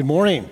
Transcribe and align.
Good 0.00 0.06
morning. 0.06 0.48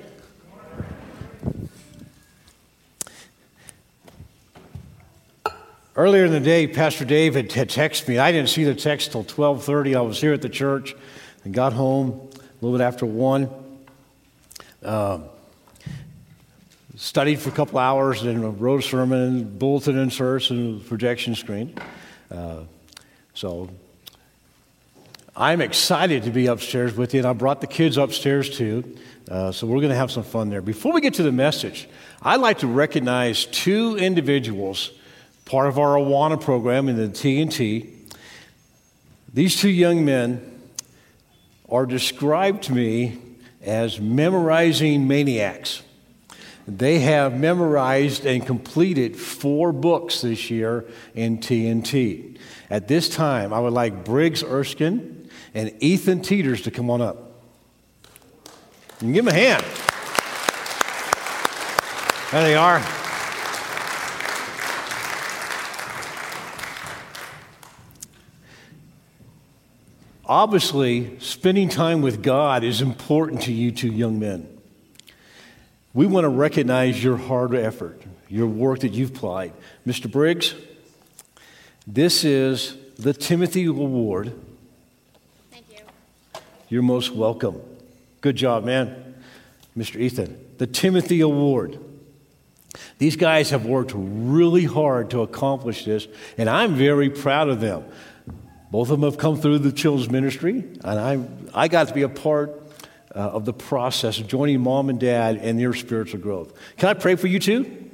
Earlier 5.97 6.27
in 6.27 6.33
the 6.33 6.41
day, 6.41 6.67
Pastor 6.67 7.07
Dave 7.07 7.35
had, 7.35 7.49
texted 7.49 8.09
me. 8.09 8.19
I 8.19 8.31
didn't 8.31 8.51
see 8.51 8.65
the 8.65 8.75
text 8.75 9.13
till 9.13 9.25
12:30. 9.25 9.97
I 9.97 10.03
was 10.03 10.21
here 10.21 10.35
at 10.35 10.43
the 10.43 10.51
church 10.51 10.95
and 11.47 11.55
got 11.55 11.73
home 11.73 12.11
a 12.11 12.39
little 12.61 12.77
bit 12.77 12.85
after 12.85 13.07
one. 13.07 13.49
Um, 14.83 15.25
studied 16.97 17.39
for 17.39 17.49
a 17.49 17.53
couple 17.53 17.79
hours, 17.79 18.25
and 18.25 18.61
wrote 18.61 18.81
a 18.81 18.87
sermon, 18.87 19.57
bulletin 19.57 19.97
inserts, 19.97 20.51
and 20.51 20.87
projection 20.87 21.35
screen. 21.35 21.75
Uh, 22.31 22.65
so 23.33 23.71
I'm 25.35 25.63
excited 25.63 26.25
to 26.25 26.31
be 26.31 26.49
upstairs 26.49 26.95
with 26.95 27.15
you, 27.15 27.21
and 27.21 27.27
I 27.27 27.33
brought 27.33 27.63
the 27.63 27.67
kids 27.67 27.97
upstairs 27.97 28.51
too. 28.51 28.99
Uh, 29.29 29.53
so 29.53 29.67
we're 29.67 29.81
going 29.81 29.91
to 29.91 29.97
have 29.97 30.11
some 30.11 30.23
fun 30.23 30.49
there. 30.49 30.63
Before 30.63 30.93
we 30.93 31.03
get 31.03 31.15
to 31.15 31.23
the 31.23 31.33
message, 31.33 31.87
I'd 32.23 32.41
like 32.41 32.59
to 32.61 32.67
recognize 32.67 33.45
two 33.45 33.97
individuals, 33.99 34.91
part 35.45 35.69
of 35.69 35.79
our 35.79 35.97
Awana 35.97 36.41
program 36.41 36.89
in 36.89 36.97
the 36.97 37.09
TNT. 37.09 37.91
These 39.35 39.61
two 39.61 39.69
young 39.69 40.05
men 40.05 40.61
are 41.69 41.85
described 41.85 42.63
to 42.65 42.73
me 42.73 43.19
as 43.63 44.01
memorizing 44.01 45.07
maniacs. 45.07 45.83
They 46.67 47.01
have 47.01 47.39
memorized 47.39 48.25
and 48.25 48.47
completed 48.47 49.15
four 49.15 49.73
books 49.73 50.23
this 50.23 50.51
year 50.51 50.87
in 51.15 51.39
TNT. 51.39 52.39
At 52.71 52.89
this 52.89 53.11
time, 53.11 53.53
I 53.53 53.61
would 53.61 53.75
like 53.75 54.05
Briggs 54.05 54.43
Erskine 54.43 55.29
and 55.55 55.73
Ethan 55.81 56.23
Teeters 56.23 56.63
to 56.63 56.71
come 56.71 56.89
on 56.89 57.03
up. 57.03 57.28
You 59.01 59.07
can 59.07 59.13
give 59.13 59.25
them 59.27 59.35
a 59.35 59.39
hand. 59.39 59.65
There 62.33 62.43
they 62.43 62.57
are. 62.57 62.83
Obviously, 70.25 71.17
spending 71.21 71.69
time 71.69 72.03
with 72.03 72.25
God 72.25 72.65
is 72.65 72.83
important 72.83 73.43
to 73.43 73.53
you 73.53 73.71
two 73.71 73.87
young 73.87 74.19
men. 74.19 74.49
We 75.95 76.07
want 76.07 76.25
to 76.25 76.29
recognize 76.29 77.03
your 77.03 77.17
hard 77.17 77.55
effort, 77.55 78.03
your 78.29 78.49
work 78.49 78.81
that 78.81 78.95
you've 78.95 79.11
applied. 79.11 79.53
Mr. 79.87 80.11
Briggs, 80.11 80.57
this 81.87 82.25
is 82.25 82.77
the 82.99 83.15
Timothy 83.15 83.67
Award. 83.67 84.35
Thank 85.53 85.67
you. 85.71 85.79
You're 86.69 86.83
most 86.83 87.13
welcome. 87.13 87.63
Good 88.29 88.37
job, 88.37 88.63
man. 88.63 89.15
Mr. 89.75 89.99
Ethan, 89.99 90.39
the 90.59 90.67
Timothy 90.67 91.23
Award. 91.23 91.79
These 92.99 93.17
guys 93.17 93.49
have 93.49 93.65
worked 93.65 93.93
really 93.97 94.67
hard 94.67 95.09
to 95.13 95.23
accomplish 95.23 95.87
this, 95.87 96.07
and 96.37 96.47
I'm 96.47 96.75
very 96.75 97.09
proud 97.09 97.49
of 97.49 97.63
them. 97.63 97.87
Both 98.71 98.91
of 98.91 99.01
them 99.01 99.11
have 99.11 99.19
come 99.19 99.41
through 99.41 99.61
the 99.61 99.73
children's 99.73 100.11
ministry, 100.11 100.63
and 100.85 100.85
I, 100.85 101.25
I 101.55 101.69
got 101.69 101.89
to 101.89 101.95
be 101.95 102.03
a 102.03 102.09
part 102.11 102.51
uh, 103.17 103.19
of 103.19 103.47
the 103.47 103.55
process 103.55 104.19
of 104.19 104.27
joining 104.27 104.61
mom 104.61 104.91
and 104.91 105.01
dad 105.01 105.37
in 105.37 105.57
their 105.57 105.73
spiritual 105.73 106.21
growth. 106.21 106.53
Can 106.77 106.91
I 106.91 106.93
pray 106.93 107.15
for 107.15 107.29
you 107.29 107.39
too? 107.39 107.91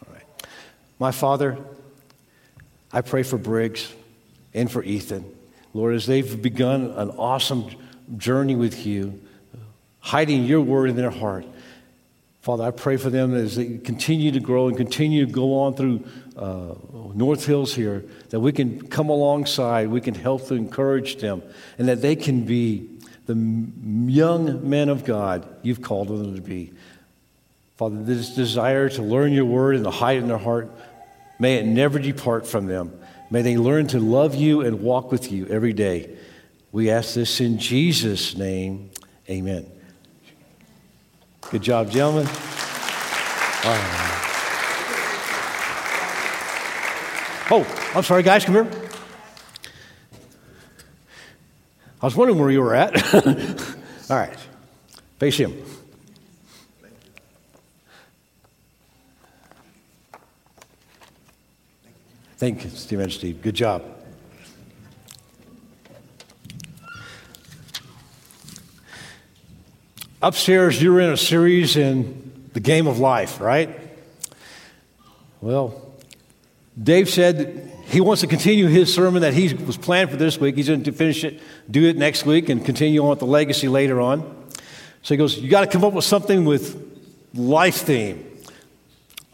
All 0.00 0.14
right. 0.14 0.24
My 0.98 1.10
Father, 1.10 1.58
I 2.94 3.02
pray 3.02 3.24
for 3.24 3.36
Briggs 3.36 3.92
and 4.54 4.72
for 4.72 4.82
Ethan. 4.82 5.22
Lord, 5.74 5.96
as 5.96 6.06
they've 6.06 6.40
begun 6.40 6.94
an 6.96 7.10
awesome 7.10 7.66
journey 8.16 8.56
with 8.56 8.86
you, 8.86 9.20
hiding 10.00 10.44
your 10.44 10.60
word 10.60 10.90
in 10.90 10.96
their 10.96 11.10
heart. 11.10 11.44
Father, 12.42 12.64
I 12.64 12.70
pray 12.70 12.96
for 12.96 13.10
them 13.10 13.34
as 13.34 13.56
they 13.56 13.78
continue 13.78 14.32
to 14.32 14.40
grow 14.40 14.68
and 14.68 14.76
continue 14.76 15.26
to 15.26 15.32
go 15.32 15.60
on 15.60 15.74
through 15.74 16.04
uh, 16.36 16.74
North 17.14 17.44
Hills 17.44 17.74
here, 17.74 18.02
that 18.30 18.40
we 18.40 18.50
can 18.50 18.86
come 18.88 19.10
alongside, 19.10 19.88
we 19.88 20.00
can 20.00 20.14
help 20.14 20.46
to 20.48 20.54
encourage 20.54 21.16
them, 21.16 21.42
and 21.78 21.88
that 21.88 22.00
they 22.00 22.16
can 22.16 22.44
be 22.44 22.88
the 23.26 23.34
young 24.10 24.68
men 24.68 24.88
of 24.88 25.04
God 25.04 25.46
you've 25.62 25.82
called 25.82 26.08
them 26.08 26.34
to 26.34 26.40
be. 26.40 26.72
Father, 27.76 28.02
this 28.02 28.34
desire 28.34 28.88
to 28.88 29.02
learn 29.02 29.32
your 29.32 29.44
word 29.44 29.76
and 29.76 29.84
to 29.84 29.90
hide 29.90 30.16
in 30.16 30.28
their 30.28 30.38
heart, 30.38 30.70
may 31.38 31.56
it 31.56 31.66
never 31.66 31.98
depart 31.98 32.46
from 32.46 32.66
them. 32.66 32.98
May 33.30 33.42
they 33.42 33.56
learn 33.56 33.86
to 33.88 34.00
love 34.00 34.34
you 34.34 34.62
and 34.62 34.80
walk 34.80 35.12
with 35.12 35.30
you 35.30 35.46
every 35.46 35.72
day. 35.72 36.16
We 36.72 36.90
ask 36.90 37.14
this 37.14 37.40
in 37.40 37.58
Jesus' 37.58 38.36
name. 38.36 38.90
Amen. 39.28 39.70
Good 41.50 41.62
job, 41.62 41.90
gentlemen. 41.90 42.28
Oh, 47.52 47.90
I'm 47.92 48.04
sorry, 48.04 48.22
guys, 48.22 48.44
come 48.44 48.54
here. 48.54 48.70
I 52.00 52.06
was 52.06 52.14
wondering 52.14 52.38
where 52.38 52.50
you 52.50 52.62
were 52.62 52.76
at. 52.76 53.14
All 54.10 54.16
right, 54.16 54.38
face 55.18 55.36
him. 55.36 55.60
Thank 62.36 62.62
you, 62.62 62.70
Steve 62.70 63.00
and 63.00 63.12
Steve. 63.12 63.42
Good 63.42 63.56
job. 63.56 63.99
Upstairs, 70.22 70.82
you're 70.82 71.00
in 71.00 71.10
a 71.10 71.16
series 71.16 71.78
in 71.78 72.50
the 72.52 72.60
game 72.60 72.86
of 72.86 72.98
life, 72.98 73.40
right? 73.40 73.80
Well, 75.40 75.94
Dave 76.80 77.08
said 77.08 77.72
he 77.86 78.02
wants 78.02 78.20
to 78.20 78.26
continue 78.26 78.66
his 78.66 78.92
sermon 78.92 79.22
that 79.22 79.32
he 79.32 79.54
was 79.54 79.78
planned 79.78 80.10
for 80.10 80.16
this 80.16 80.38
week. 80.38 80.56
He's 80.56 80.68
going 80.68 80.82
to 80.82 80.92
finish 80.92 81.24
it, 81.24 81.40
do 81.70 81.88
it 81.88 81.96
next 81.96 82.26
week, 82.26 82.50
and 82.50 82.62
continue 82.62 83.02
on 83.02 83.08
with 83.08 83.20
the 83.20 83.26
legacy 83.26 83.68
later 83.68 83.98
on. 83.98 84.20
So 85.02 85.14
he 85.14 85.16
goes, 85.16 85.38
You 85.38 85.48
got 85.48 85.62
to 85.62 85.66
come 85.66 85.84
up 85.84 85.94
with 85.94 86.04
something 86.04 86.44
with 86.44 86.76
life 87.34 87.76
theme. 87.76 88.26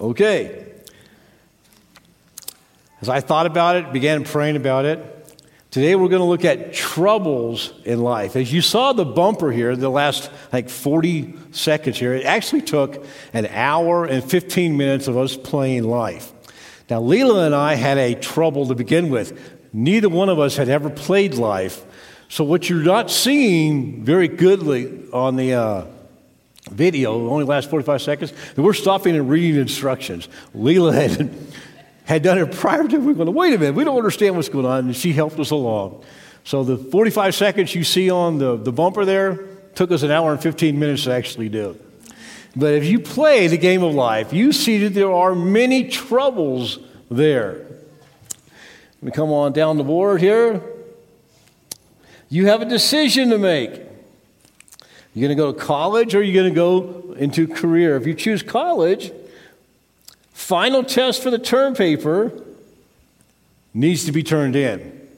Okay. 0.00 0.66
As 3.00 3.08
I 3.08 3.20
thought 3.20 3.46
about 3.46 3.76
it, 3.76 3.92
began 3.92 4.22
praying 4.22 4.56
about 4.56 4.84
it, 4.84 5.15
Today 5.76 5.94
we're 5.94 6.08
going 6.08 6.22
to 6.22 6.26
look 6.26 6.46
at 6.46 6.72
troubles 6.72 7.70
in 7.84 8.00
life. 8.00 8.34
As 8.34 8.50
you 8.50 8.62
saw 8.62 8.94
the 8.94 9.04
bumper 9.04 9.52
here, 9.52 9.76
the 9.76 9.90
last 9.90 10.30
like 10.50 10.70
40 10.70 11.34
seconds 11.50 11.98
here, 11.98 12.14
it 12.14 12.24
actually 12.24 12.62
took 12.62 13.04
an 13.34 13.44
hour 13.44 14.06
and 14.06 14.24
15 14.24 14.74
minutes 14.74 15.06
of 15.06 15.18
us 15.18 15.36
playing 15.36 15.84
life. 15.84 16.32
Now, 16.88 17.02
Leela 17.02 17.44
and 17.44 17.54
I 17.54 17.74
had 17.74 17.98
a 17.98 18.14
trouble 18.14 18.68
to 18.68 18.74
begin 18.74 19.10
with. 19.10 19.38
Neither 19.74 20.08
one 20.08 20.30
of 20.30 20.38
us 20.38 20.56
had 20.56 20.70
ever 20.70 20.88
played 20.88 21.34
life. 21.34 21.84
So, 22.30 22.42
what 22.42 22.70
you're 22.70 22.82
not 22.82 23.10
seeing 23.10 24.02
very 24.02 24.28
goodly 24.28 25.10
on 25.12 25.36
the 25.36 25.52
uh, 25.52 25.84
video, 26.70 27.28
only 27.28 27.44
last 27.44 27.68
45 27.68 28.00
seconds, 28.00 28.32
we're 28.56 28.72
stopping 28.72 29.14
and 29.14 29.28
reading 29.28 29.60
instructions. 29.60 30.30
Leela 30.54 30.94
had 30.94 31.36
had 32.06 32.22
done 32.22 32.38
it 32.38 32.52
prior 32.52 32.86
to, 32.86 32.98
we're 32.98 33.14
going, 33.14 33.26
to 33.26 33.32
wait 33.32 33.52
a 33.52 33.58
minute, 33.58 33.74
we 33.74 33.84
don't 33.84 33.96
understand 33.96 34.36
what's 34.36 34.48
going 34.48 34.64
on. 34.64 34.86
And 34.86 34.96
she 34.96 35.12
helped 35.12 35.38
us 35.38 35.50
along. 35.50 36.04
So 36.44 36.62
the 36.62 36.78
45 36.78 37.34
seconds 37.34 37.74
you 37.74 37.82
see 37.82 38.10
on 38.10 38.38
the, 38.38 38.56
the 38.56 38.72
bumper 38.72 39.04
there 39.04 39.48
took 39.74 39.90
us 39.90 40.04
an 40.04 40.12
hour 40.12 40.32
and 40.32 40.40
15 40.40 40.78
minutes 40.78 41.04
to 41.04 41.12
actually 41.12 41.48
do. 41.48 41.78
But 42.54 42.74
if 42.74 42.84
you 42.84 43.00
play 43.00 43.48
the 43.48 43.58
game 43.58 43.82
of 43.82 43.92
life, 43.92 44.32
you 44.32 44.52
see 44.52 44.78
that 44.84 44.94
there 44.94 45.12
are 45.12 45.34
many 45.34 45.88
troubles 45.88 46.78
there. 47.10 47.66
We 49.02 49.10
come 49.10 49.30
on 49.30 49.52
down 49.52 49.76
the 49.76 49.84
board 49.84 50.20
here. 50.20 50.62
You 52.28 52.46
have 52.46 52.62
a 52.62 52.64
decision 52.64 53.30
to 53.30 53.38
make. 53.38 53.72
You're 55.12 55.28
going 55.28 55.36
to 55.36 55.42
go 55.42 55.52
to 55.52 55.58
college 55.58 56.14
or 56.14 56.22
you're 56.22 56.42
going 56.42 56.52
to 56.52 56.54
go 56.54 57.14
into 57.18 57.48
career. 57.48 57.96
If 57.96 58.06
you 58.06 58.14
choose 58.14 58.42
college, 58.42 59.12
Final 60.46 60.84
test 60.84 61.24
for 61.24 61.30
the 61.32 61.40
term 61.40 61.74
paper 61.74 62.30
needs 63.74 64.04
to 64.04 64.12
be 64.12 64.22
turned 64.22 64.54
in. 64.54 65.08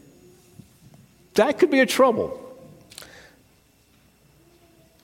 That 1.34 1.58
could 1.58 1.70
be 1.70 1.80
a 1.80 1.86
trouble. 1.86 2.40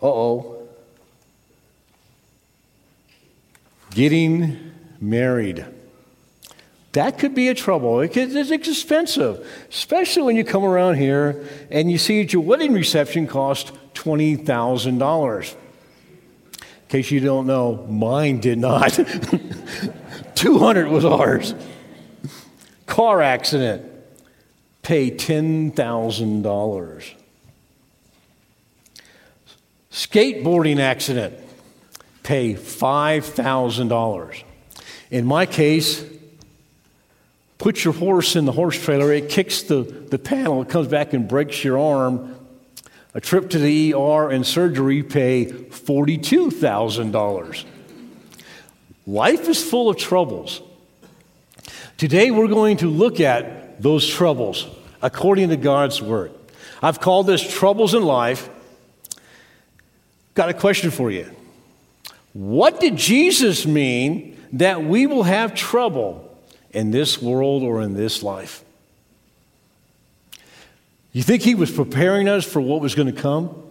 Uh 0.03 0.07
oh. 0.07 0.69
Getting 3.91 4.73
married. 4.99 5.67
That 6.93 7.19
could 7.19 7.35
be 7.35 7.49
a 7.49 7.55
trouble. 7.55 8.01
It's 8.01 8.51
expensive, 8.51 9.47
especially 9.69 10.23
when 10.23 10.37
you 10.37 10.45
come 10.45 10.65
around 10.65 10.95
here 10.95 11.47
and 11.71 11.91
you 11.91 11.99
see 11.99 12.23
that 12.23 12.33
your 12.33 12.41
wedding 12.41 12.73
reception 12.73 13.27
cost 13.27 13.75
$20,000. 13.93 15.53
In 15.53 15.59
case 16.89 17.11
you 17.11 17.21
don't 17.21 17.47
know, 17.47 17.87
mine 17.91 18.41
did 18.41 18.57
not. 18.57 18.99
200 20.35 20.89
was 20.89 21.05
ours. 21.05 21.55
Car 22.87 23.21
accident, 23.23 23.91
pay 24.83 25.11
$10,000. 25.11 27.15
Skateboarding 29.91 30.81
accident, 30.81 31.35
pay 32.23 32.55
$5,000. 32.55 34.43
In 35.11 35.25
my 35.25 35.47
case, 35.47 36.05
put 37.59 37.85
your 37.85 37.95
horse 37.95 38.37
in 38.37 38.45
the 38.45 38.53
horse 38.53 38.83
trailer, 38.83 39.13
it 39.13 39.29
kicks 39.29 39.63
the, 39.63 39.83
the 39.83 40.19
panel, 40.19 40.63
it 40.63 40.69
comes 40.69 40.89
back 40.89 41.13
and 41.13 41.29
breaks 41.29 41.63
your 41.63 41.79
arm. 41.79 42.35
A 43.15 43.21
trip 43.21 43.51
to 43.51 43.61
the 43.61 43.95
ER 43.95 44.31
and 44.31 44.45
surgery 44.45 45.05
pay 45.05 45.47
$42,000. 45.47 47.65
Life 49.07 49.49
is 49.49 49.63
full 49.63 49.91
of 49.91 49.97
troubles. 49.97 50.63
Today 51.97 52.31
we're 52.31 52.49
going 52.49 52.79
to 52.79 52.89
look 52.89 53.21
at 53.21 53.83
those 53.83 54.09
troubles 54.09 54.67
according 55.03 55.51
to 55.51 55.57
God's 55.57 56.01
Word. 56.01 56.33
I've 56.83 57.01
called 57.01 57.27
this 57.27 57.43
Troubles 57.43 57.95
in 57.95 58.03
Life. 58.03 58.49
Got 60.35 60.49
a 60.49 60.55
question 60.55 60.91
for 60.91 61.11
you. 61.11 61.31
What 62.33 62.81
did 62.81 62.97
Jesus 62.97 63.67
mean 63.67 64.37
that 64.55 64.83
we 64.83 65.07
will 65.07 65.23
have 65.23 65.55
trouble 65.55 66.37
in 66.73 66.91
this 66.91 67.23
world 67.23 67.63
or 67.63 67.83
in 67.83 67.95
this 67.95 68.23
life? 68.23 68.65
You 71.13 71.23
think 71.23 71.43
he 71.43 71.55
was 71.55 71.71
preparing 71.71 72.29
us 72.29 72.45
for 72.45 72.61
what 72.61 72.81
was 72.81 72.97
going 72.97 73.15
to 73.15 73.21
come? 73.21 73.63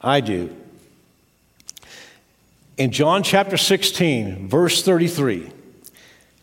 I 0.00 0.20
do. 0.20 0.54
In 2.76 2.90
John 2.90 3.22
chapter 3.22 3.56
16, 3.56 4.48
verse 4.48 4.82
33, 4.82 5.50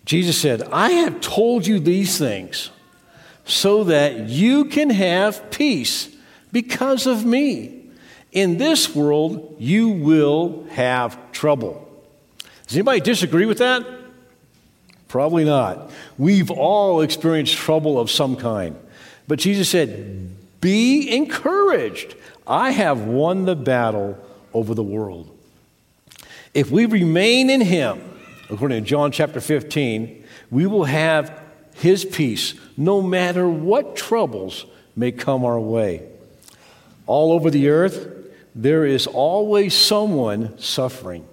Jesus 0.06 0.39
said, 0.39 0.63
I 0.63 0.89
have 0.91 1.21
told 1.21 1.68
you 1.68 1.80
these 1.80 2.18
things 2.18 2.71
so 3.45 3.83
that 3.83 4.30
you 4.30 4.65
can 4.65 4.89
have 4.89 5.51
peace 5.51 6.13
because 6.51 7.06
of 7.06 7.24
me. 7.24 7.81
In 8.31 8.57
this 8.57 8.95
world, 8.95 9.57
you 9.59 9.89
will 9.89 10.65
have 10.71 11.31
trouble. 11.31 11.88
Does 12.68 12.77
anybody 12.77 13.01
disagree 13.01 13.45
with 13.45 13.59
that? 13.59 13.86
Probably 15.07 15.45
not. 15.45 15.91
We've 16.18 16.50
all 16.50 17.01
experienced 17.01 17.56
trouble 17.56 18.00
of 18.00 18.09
some 18.09 18.36
kind. 18.36 18.75
But 19.27 19.38
Jesus 19.38 19.69
said, 19.69 20.31
Be 20.62 21.15
encouraged. 21.15 22.15
I 22.47 22.71
have 22.71 23.01
won 23.01 23.45
the 23.45 23.56
battle 23.56 24.18
over 24.51 24.74
the 24.74 24.83
world. 24.83 25.32
If 26.53 26.69
we 26.69 26.85
remain 26.85 27.50
in 27.50 27.61
Him, 27.61 28.00
according 28.50 28.83
to 28.83 28.88
John 28.88 29.11
chapter 29.11 29.41
15, 29.41 30.23
we 30.51 30.67
will 30.67 30.83
have 30.83 31.41
His 31.75 32.05
peace 32.05 32.53
no 32.77 33.01
matter 33.01 33.50
what 33.50 33.95
troubles 33.95 34.65
may 34.95 35.11
come 35.11 35.45
our 35.45 35.59
way. 35.59 36.07
All 37.07 37.31
over 37.31 37.50
the 37.50 37.69
earth, 37.69 38.07
there 38.53 38.85
is 38.85 39.07
always 39.07 39.73
someone 39.73 40.57
suffering, 40.59 41.27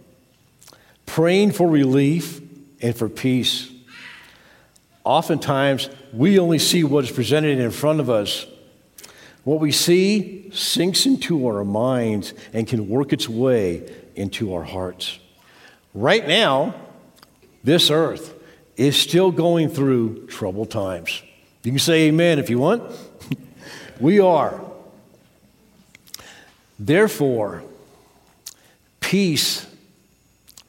praying 1.05 1.53
for 1.53 1.69
relief 1.69 2.41
and 2.81 2.97
for 2.97 3.11
peace. 3.11 3.71
Oftentimes, 5.05 5.91
we 6.15 6.39
only 6.39 6.59
see 6.59 6.83
what 6.83 7.05
is 7.05 7.13
presented 7.13 7.59
in 7.59 7.71
front 7.71 8.01
of 8.01 8.09
us. 8.09 8.47
What 9.45 9.61
we 9.61 9.73
see 9.73 10.51
sinks 10.53 11.05
into 11.05 11.47
our 11.47 11.65
minds 11.65 12.33
and 12.55 12.67
can 12.67 12.89
work 12.89 13.13
its 13.13 13.29
way 13.29 13.91
into 14.21 14.55
our 14.55 14.63
hearts. 14.63 15.19
Right 15.95 16.27
now, 16.27 16.75
this 17.65 17.91
earth 17.91 18.35
is 18.77 18.97
still 18.97 19.31
going 19.31 19.69
through 19.69 20.27
troubled 20.27 20.71
times. 20.71 21.23
You 21.63 21.73
can 21.73 21.79
say 21.79 22.09
amen 22.09 22.39
if 22.39 22.49
you 22.49 22.59
want. 22.59 22.83
we 24.01 24.21
are. 24.21 24.61
Therefore, 26.79 27.63
peace 29.01 29.67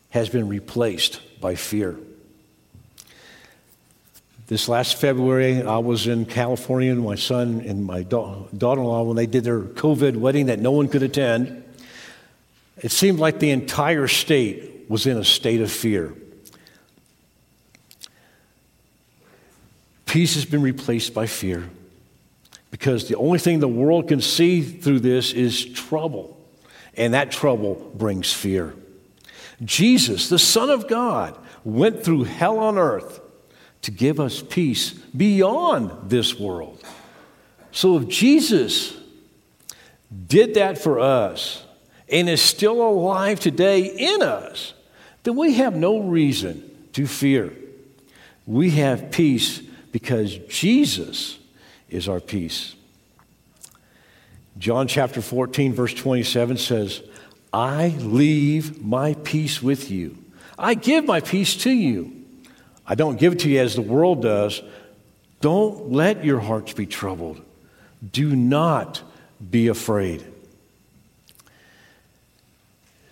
has 0.10 0.28
been 0.28 0.48
replaced 0.50 1.22
by 1.40 1.56
fear. 1.56 1.98
This 4.48 4.68
last 4.68 5.00
February, 5.00 5.64
I 5.64 5.78
was 5.78 6.08
in 6.08 6.26
California, 6.26 6.92
and 6.92 7.06
my 7.06 7.16
son 7.16 7.64
and 7.66 7.86
my 7.86 8.04
daughter 8.04 8.82
in 8.82 8.84
law, 8.84 9.04
when 9.04 9.16
they 9.16 9.26
did 9.26 9.46
their 9.46 9.62
COVID 9.62 10.18
wedding 10.18 10.48
that 10.48 10.60
no 10.60 10.72
one 10.72 10.90
could 10.90 11.04
attend, 11.04 11.61
it 12.82 12.92
seemed 12.92 13.20
like 13.20 13.40
the 13.40 13.52
entire 13.52 14.08
state 14.08 14.86
was 14.90 15.06
in 15.06 15.18
a 15.18 15.24
state 15.24 15.62
of 15.62 15.72
fear. 15.72 16.14
Peace 20.06 20.34
has 20.34 20.44
been 20.44 20.62
replaced 20.62 21.14
by 21.14 21.26
fear 21.26 21.70
because 22.72 23.08
the 23.08 23.16
only 23.16 23.40
thing 23.40 23.60
the 23.60 23.68
world 23.68 24.08
can 24.08 24.20
see 24.20 24.62
through 24.62 25.00
this 25.00 25.32
is 25.32 25.66
trouble, 25.66 26.38
and 26.98 27.14
that 27.14 27.32
trouble 27.32 27.76
brings 27.96 28.34
fear. 28.34 28.74
Jesus, 29.64 30.28
the 30.28 30.40
Son 30.40 30.70
of 30.70 30.88
God, 30.88 31.38
went 31.64 32.04
through 32.04 32.24
hell 32.24 32.60
on 32.60 32.78
earth 32.78 33.22
to 33.84 33.92
give 33.92 34.20
us 34.20 34.42
peace 34.42 34.92
beyond 34.92 36.10
this 36.10 36.40
world. 36.40 36.84
So 37.72 37.98
if 37.98 38.08
Jesus 38.08 38.98
did 40.28 40.56
that 40.56 40.78
for 40.78 41.00
us 41.00 41.64
and 42.12 42.30
is 42.30 42.42
still 42.42 42.82
alive 42.82 43.40
today 43.40 43.84
in 43.86 44.22
us, 44.22 44.74
then 45.24 45.36
we 45.36 45.54
have 45.56 45.76
no 45.76 46.00
reason 46.00 46.70
to 46.94 47.08
fear. 47.08 47.54
We 48.46 48.72
have 48.72 49.12
peace 49.12 49.60
because 49.92 50.38
Jesus 50.50 51.40
is 51.90 52.10
our 52.10 52.20
peace. 52.20 52.76
John 54.58 54.88
chapter 54.88 55.22
14, 55.22 55.74
verse 55.74 55.94
27 55.94 56.58
says, 56.58 57.02
I 57.54 57.90
leave 58.00 58.82
my 58.84 59.16
peace 59.24 59.62
with 59.62 59.90
you. 59.90 60.18
I 60.58 60.74
give 60.74 61.06
my 61.06 61.22
peace 61.22 61.56
to 61.64 61.72
you. 61.72 62.26
I 62.86 62.96
don't 62.96 63.20
give 63.20 63.34
it 63.34 63.40
to 63.40 63.50
you 63.50 63.60
as 63.60 63.76
the 63.76 63.82
world 63.82 64.22
does. 64.22 64.62
Don't 65.40 65.92
let 65.92 66.24
your 66.24 66.40
hearts 66.40 66.74
be 66.74 66.86
troubled. 66.86 67.42
Do 68.12 68.36
not 68.36 69.02
be 69.50 69.68
afraid. 69.68 70.26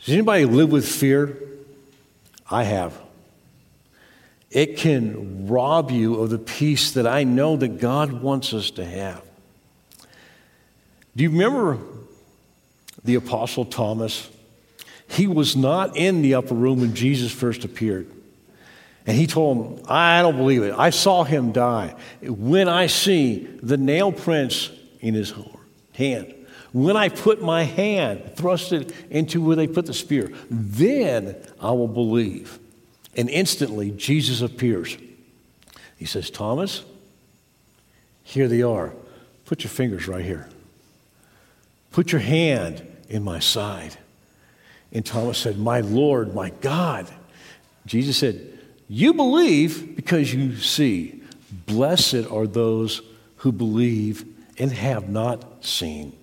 Does 0.09 0.15
anybody 0.15 0.45
live 0.45 0.71
with 0.71 0.89
fear? 0.89 1.37
I 2.49 2.63
have. 2.63 2.99
It 4.49 4.75
can 4.75 5.47
rob 5.47 5.91
you 5.91 6.15
of 6.15 6.31
the 6.31 6.39
peace 6.39 6.93
that 6.93 7.05
I 7.05 7.25
know 7.25 7.55
that 7.57 7.79
God 7.79 8.11
wants 8.11 8.51
us 8.51 8.71
to 8.71 8.83
have. 8.83 9.21
Do 11.15 11.21
you 11.23 11.29
remember 11.29 11.77
the 13.05 13.13
Apostle 13.13 13.65
Thomas? 13.65 14.27
He 15.07 15.27
was 15.27 15.55
not 15.55 15.95
in 15.95 16.23
the 16.23 16.33
upper 16.33 16.55
room 16.55 16.79
when 16.79 16.95
Jesus 16.95 17.31
first 17.31 17.63
appeared. 17.63 18.09
And 19.05 19.15
he 19.15 19.27
told 19.27 19.79
him, 19.79 19.85
I 19.87 20.23
don't 20.23 20.37
believe 20.37 20.63
it. 20.63 20.73
I 20.75 20.89
saw 20.89 21.23
him 21.23 21.51
die. 21.51 21.95
When 22.23 22.67
I 22.67 22.87
see 22.87 23.47
the 23.61 23.77
nail 23.77 24.11
prints 24.11 24.71
in 25.01 25.13
his 25.13 25.31
hand, 25.93 26.33
when 26.71 26.95
I 26.95 27.09
put 27.09 27.41
my 27.41 27.63
hand, 27.63 28.35
thrust 28.35 28.73
it 28.73 28.93
into 29.09 29.41
where 29.41 29.55
they 29.55 29.67
put 29.67 29.85
the 29.85 29.93
spear, 29.93 30.31
then 30.49 31.35
I 31.59 31.71
will 31.71 31.87
believe. 31.87 32.59
And 33.15 33.29
instantly, 33.29 33.91
Jesus 33.91 34.41
appears. 34.41 34.97
He 35.97 36.05
says, 36.05 36.29
Thomas, 36.29 36.83
here 38.23 38.47
they 38.47 38.61
are. 38.61 38.93
Put 39.45 39.63
your 39.63 39.71
fingers 39.71 40.07
right 40.07 40.23
here. 40.23 40.47
Put 41.91 42.11
your 42.11 42.21
hand 42.21 42.85
in 43.09 43.23
my 43.23 43.39
side. 43.39 43.97
And 44.91 45.05
Thomas 45.05 45.39
said, 45.39 45.57
My 45.57 45.81
Lord, 45.81 46.35
my 46.35 46.51
God. 46.61 47.09
Jesus 47.85 48.17
said, 48.17 48.59
You 48.87 49.13
believe 49.13 49.95
because 49.95 50.33
you 50.33 50.55
see. 50.57 51.23
Blessed 51.65 52.27
are 52.29 52.45
those 52.45 53.01
who 53.37 53.51
believe 53.51 54.23
and 54.59 54.71
have 54.71 55.09
not 55.09 55.65
seen. 55.65 56.15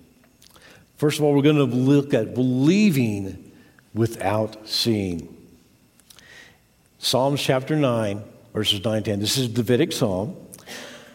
First 0.97 1.19
of 1.19 1.25
all, 1.25 1.33
we're 1.33 1.43
going 1.43 1.57
to 1.57 1.63
look 1.63 2.13
at 2.13 2.33
believing 2.33 3.51
without 3.93 4.67
seeing. 4.67 5.33
Psalms 6.97 7.41
chapter 7.41 7.75
9, 7.75 8.23
verses 8.53 8.83
9 8.83 9.03
10. 9.03 9.19
This 9.19 9.37
is 9.37 9.45
a 9.45 9.49
Davidic 9.49 9.91
psalm. 9.91 10.35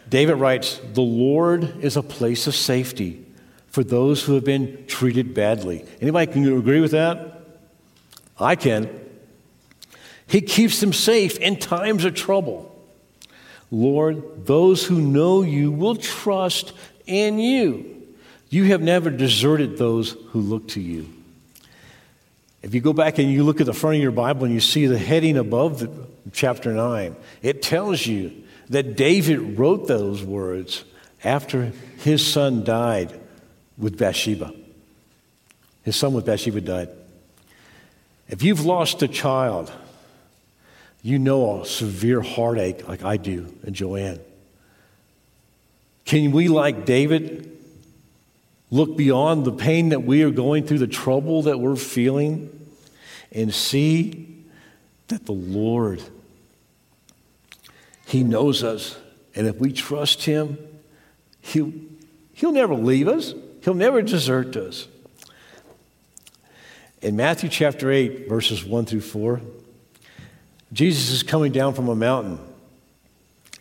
David 0.07 0.35
writes, 0.35 0.79
The 0.93 1.01
Lord 1.01 1.83
is 1.83 1.97
a 1.97 2.03
place 2.03 2.47
of 2.47 2.55
safety 2.55 3.25
for 3.67 3.83
those 3.83 4.23
who 4.23 4.35
have 4.35 4.45
been 4.45 4.85
treated 4.87 5.33
badly. 5.33 5.85
Anybody 5.99 6.31
can 6.31 6.57
agree 6.57 6.79
with 6.79 6.91
that? 6.91 7.41
I 8.39 8.55
can. 8.55 8.89
He 10.27 10.39
keeps 10.39 10.79
them 10.79 10.93
safe 10.93 11.37
in 11.39 11.57
times 11.57 12.05
of 12.05 12.15
trouble. 12.15 12.69
Lord, 13.69 14.45
those 14.45 14.85
who 14.85 15.01
know 15.01 15.41
you 15.41 15.71
will 15.71 15.95
trust 15.95 16.71
in 17.05 17.39
you. 17.39 18.02
You 18.53 18.65
have 18.65 18.83
never 18.83 19.09
deserted 19.09 19.79
those 19.79 20.11
who 20.29 20.39
look 20.39 20.67
to 20.69 20.79
you. 20.79 21.11
If 22.61 22.75
you 22.75 22.81
go 22.81 22.93
back 22.93 23.17
and 23.17 23.31
you 23.31 23.43
look 23.43 23.59
at 23.59 23.65
the 23.65 23.73
front 23.73 23.95
of 23.95 24.03
your 24.03 24.11
Bible 24.11 24.45
and 24.45 24.53
you 24.53 24.59
see 24.59 24.85
the 24.85 24.95
heading 24.95 25.37
above 25.37 25.79
the, 25.79 25.89
chapter 26.33 26.71
9, 26.71 27.15
it 27.41 27.63
tells 27.63 28.05
you 28.05 28.31
that 28.69 28.95
David 28.95 29.57
wrote 29.57 29.87
those 29.87 30.21
words 30.21 30.83
after 31.23 31.73
his 31.97 32.23
son 32.23 32.63
died 32.63 33.19
with 33.75 33.97
Bathsheba. 33.97 34.53
His 35.81 35.95
son 35.95 36.13
with 36.13 36.27
Bathsheba 36.27 36.61
died. 36.61 36.89
If 38.29 38.43
you've 38.43 38.65
lost 38.65 39.01
a 39.01 39.07
child, 39.07 39.71
you 41.01 41.17
know 41.17 41.63
a 41.63 41.65
severe 41.65 42.21
heartache 42.21 42.87
like 42.87 43.03
I 43.03 43.17
do 43.17 43.51
and 43.63 43.73
Joanne. 43.73 44.19
Can 46.05 46.31
we, 46.31 46.49
like 46.49 46.85
David, 46.85 47.52
look 48.73 48.97
beyond 48.97 49.45
the 49.45 49.51
pain 49.51 49.89
that 49.89 50.03
we 50.03 50.23
are 50.23 50.31
going 50.31 50.65
through, 50.65 50.79
the 50.79 50.87
trouble 50.87 51.43
that 51.43 51.59
we're 51.59 51.75
feeling, 51.75 52.49
and 53.31 53.53
see 53.53 54.43
that 55.09 55.27
the 55.27 55.31
Lord, 55.31 56.01
He 58.07 58.23
knows 58.23 58.63
us. 58.63 58.97
And 59.35 59.45
if 59.45 59.57
we 59.57 59.73
trust 59.73 60.23
Him, 60.23 60.57
He'll, 61.39 61.71
he'll 62.33 62.51
never 62.51 62.73
leave 62.73 63.07
us, 63.07 63.35
He'll 63.61 63.75
never 63.75 64.01
desert 64.01 64.55
us. 64.55 64.87
In 67.03 67.15
Matthew 67.15 67.49
chapter 67.49 67.91
8, 67.91 68.27
verses 68.27 68.65
1 68.65 68.85
through 68.85 69.01
4, 69.01 69.39
Jesus 70.71 71.11
is 71.11 71.21
coming 71.21 71.51
down 71.51 71.75
from 71.75 71.89
a 71.89 71.95
mountain, 71.95 72.39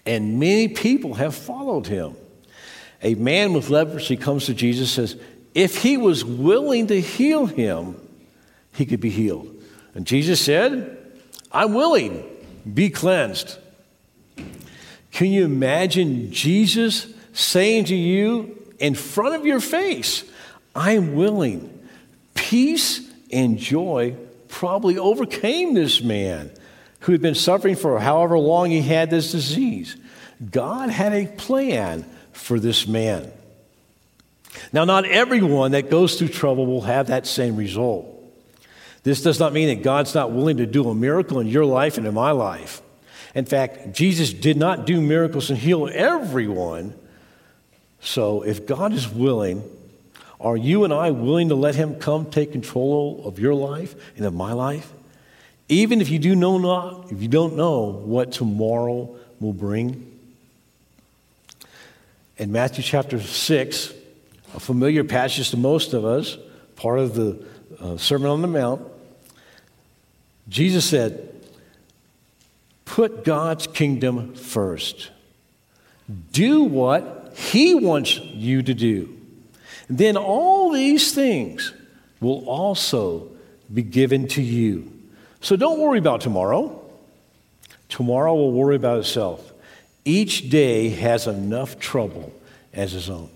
and 0.07 0.41
many 0.41 0.69
people 0.69 1.15
have 1.15 1.35
followed 1.35 1.87
him. 1.87 2.17
A 3.03 3.15
man 3.15 3.53
with 3.53 3.71
leprosy 3.71 4.17
comes 4.17 4.47
to 4.47 4.55
Jesus 4.55 4.97
and 4.97 5.09
says, 5.09 5.21
If 5.55 5.83
he 5.83 5.97
was 5.97 6.25
willing 6.25 6.87
to 6.89 7.01
heal 7.01 7.47
him, 7.47 7.97
he 8.75 8.87
could 8.87 9.01
be 9.01 9.11
healed. 9.11 9.55
And 9.95 10.07
Jesus 10.07 10.41
said, 10.41 10.99
I'm 11.51 11.75
willing, 11.75 12.25
be 12.73 12.91
cleansed. 12.91 13.59
Can 15.11 15.27
you 15.27 15.45
imagine 15.45 16.33
Jesus 16.33 17.07
saying 17.35 17.87
to 17.87 17.95
you 17.95 18.57
in 18.79 18.95
front 18.95 19.35
of 19.35 19.45
your 19.45 19.61
face, 19.61 20.25
I'm 20.75 21.15
willing? 21.15 21.69
Peace 22.35 23.11
and 23.31 23.59
joy 23.59 24.17
probably 24.49 24.97
overcame 24.97 25.75
this 25.75 26.03
man 26.03 26.51
who 27.01 27.13
had 27.13 27.21
been 27.21 27.35
suffering 27.35 27.77
for 27.77 27.99
however 27.99 28.39
long 28.39 28.71
he 28.71 28.81
had 28.81 29.11
this 29.11 29.33
disease. 29.33 29.97
God 30.51 30.89
had 30.89 31.13
a 31.13 31.27
plan 31.27 32.05
for 32.33 32.59
this 32.59 32.87
man. 32.87 33.31
Now, 34.73 34.85
not 34.85 35.05
everyone 35.05 35.73
that 35.73 35.91
goes 35.91 36.19
through 36.19 36.29
trouble 36.29 36.67
will 36.67 36.83
have 36.83 37.09
that 37.09 37.27
same 37.27 37.57
result. 37.57 38.07
This 39.03 39.23
does 39.23 39.41
not 39.41 39.53
mean 39.53 39.69
that 39.69 39.83
God's 39.83 40.15
not 40.15 40.31
willing 40.31 40.59
to 40.59 40.67
do 40.67 40.89
a 40.89 40.95
miracle 40.95 41.41
in 41.41 41.47
your 41.47 41.65
life 41.65 41.99
and 41.99 42.07
in 42.07 42.15
my 42.15 42.31
life. 42.31 42.83
In 43.35 43.45
fact, 43.45 43.93
Jesus 43.93 44.33
did 44.33 44.57
not 44.57 44.87
do 44.87 45.01
miracles 45.01 45.51
and 45.51 45.59
heal 45.59 45.89
everyone. 45.93 46.95
So, 48.01 48.43
if 48.43 48.67
God 48.67 48.93
is 48.93 49.09
willing, 49.09 49.63
are 50.41 50.57
you 50.57 50.85
and 50.85 50.93
I 50.93 51.13
willing 51.13 51.49
to 51.49 51.55
let 51.55 51.75
Him 51.75 51.97
come 51.97 52.27
take 52.27 52.53
control 52.53 53.23
of 53.25 53.39
your 53.39 53.55
life 53.55 53.95
and 54.17 54.27
of 54.27 54.35
my 54.35 54.53
life? 54.53 54.93
Even 55.69 56.01
if 56.01 56.11
you 56.11 56.19
do 56.19 56.35
know 56.35 56.59
not, 56.59 57.11
if 57.11 57.23
you 57.23 57.29
don't 57.29 57.57
know 57.57 57.91
what 57.91 58.33
tomorrow 58.33 59.17
will 59.41 59.53
bring. 59.53 60.12
In 62.43 62.51
Matthew 62.51 62.83
chapter 62.83 63.21
6, 63.21 63.93
a 64.57 64.59
familiar 64.59 65.05
passage 65.05 65.51
to 65.51 65.57
most 65.57 65.93
of 65.93 66.05
us, 66.05 66.37
part 66.75 66.99
of 66.99 67.15
the 67.15 67.47
uh, 67.79 67.97
Sermon 67.97 68.31
on 68.31 68.43
the 68.43 68.49
Mount, 68.49 68.83
Jesus 70.49 70.85
said, 70.85 71.41
Put 72.85 73.25
God's 73.25 73.69
kingdom 73.69 74.35
first. 74.35 75.13
Do 76.33 76.65
what 76.65 77.33
He 77.37 77.77
wants 77.77 78.19
you 78.19 78.65
to 78.65 78.75
do 78.75 79.17
then 79.89 80.17
all 80.17 80.73
these 80.73 81.15
things 81.15 81.73
will 82.21 82.45
also 82.49 83.31
be 83.73 83.83
given 83.83 84.27
to 84.27 84.43
you. 84.43 84.91
So 85.41 85.55
don't 85.55 85.79
worry 85.79 86.01
about 86.01 86.23
tomorrow. 86.23 86.83
Tomorrow 87.89 88.35
will 88.35 88.53
worry 88.53 88.75
about 88.75 88.99
itself. 88.99 89.52
Each 90.05 90.51
day 90.51 90.89
has 90.89 91.27
enough 91.27 91.79
trouble 91.79 92.33
as 92.73 92.95
its 92.95 93.09
own. 93.09 93.31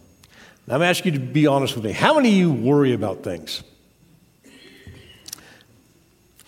Now, 0.66 0.76
I'm 0.76 0.82
asking 0.82 1.14
you 1.14 1.20
to 1.20 1.24
be 1.24 1.46
honest 1.46 1.76
with 1.76 1.84
me. 1.84 1.92
How 1.92 2.14
many 2.14 2.30
of 2.30 2.34
you 2.34 2.52
worry 2.52 2.92
about 2.92 3.22
things? 3.22 3.62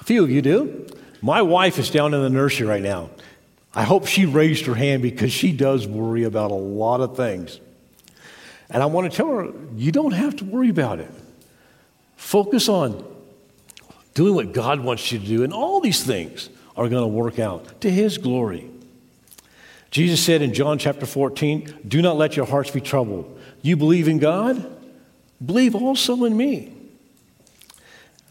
A 0.01 0.05
few 0.05 0.25
of 0.25 0.31
you 0.31 0.43
do. 0.43 0.87
My 1.23 1.43
wife 1.43 1.79
is 1.79 1.91
down 1.91 2.15
in 2.15 2.23
the 2.23 2.31
nursery 2.31 2.67
right 2.67 2.83
now. 2.83 3.11
I 3.75 3.85
hope 3.85 4.07
she 4.07 4.27
raised 4.27 4.67
her 4.67 4.75
hand 4.75 5.03
because 5.03 5.33
she 5.33 5.53
does 5.53 5.87
worry 5.87 6.25
about 6.25 6.51
a 6.51 6.55
lot 6.55 7.01
of 7.01 7.17
things. 7.17 7.61
And 8.71 8.83
I 8.83 8.87
want 8.87 9.11
to 9.11 9.17
tell 9.17 9.29
her, 9.29 9.53
you 9.77 9.93
don't 9.93 10.13
have 10.13 10.37
to 10.37 10.45
worry 10.45 10.69
about 10.69 10.99
it. 10.99 11.11
Focus 12.17 12.69
on 12.69 13.05
doing 14.15 14.35
what 14.35 14.53
God 14.53 14.81
wants 14.81 15.13
you 15.13 15.19
to 15.21 15.25
do, 15.25 15.45
and 15.45 15.53
all 15.53 15.81
these 15.81 16.03
things 16.03 16.51
are 16.77 16.89
going 16.89 17.03
to 17.03 17.09
work 17.09 17.39
out 17.39 17.81
to 17.83 17.91
His 17.91 18.19
glory. 18.19 18.69
Jesus 19.91 20.23
said 20.23 20.43
in 20.43 20.53
John 20.53 20.79
chapter 20.79 21.07
14, 21.07 21.81
Do 21.87 22.03
not 22.03 22.17
let 22.17 22.37
your 22.37 22.47
hearts 22.47 22.71
be 22.71 22.81
troubled. 22.81 23.41
You 23.63 23.77
believe 23.77 24.09
in 24.09 24.19
God, 24.19 24.77
believe 25.45 25.75
also 25.75 26.25
in 26.25 26.37
me. 26.37 26.75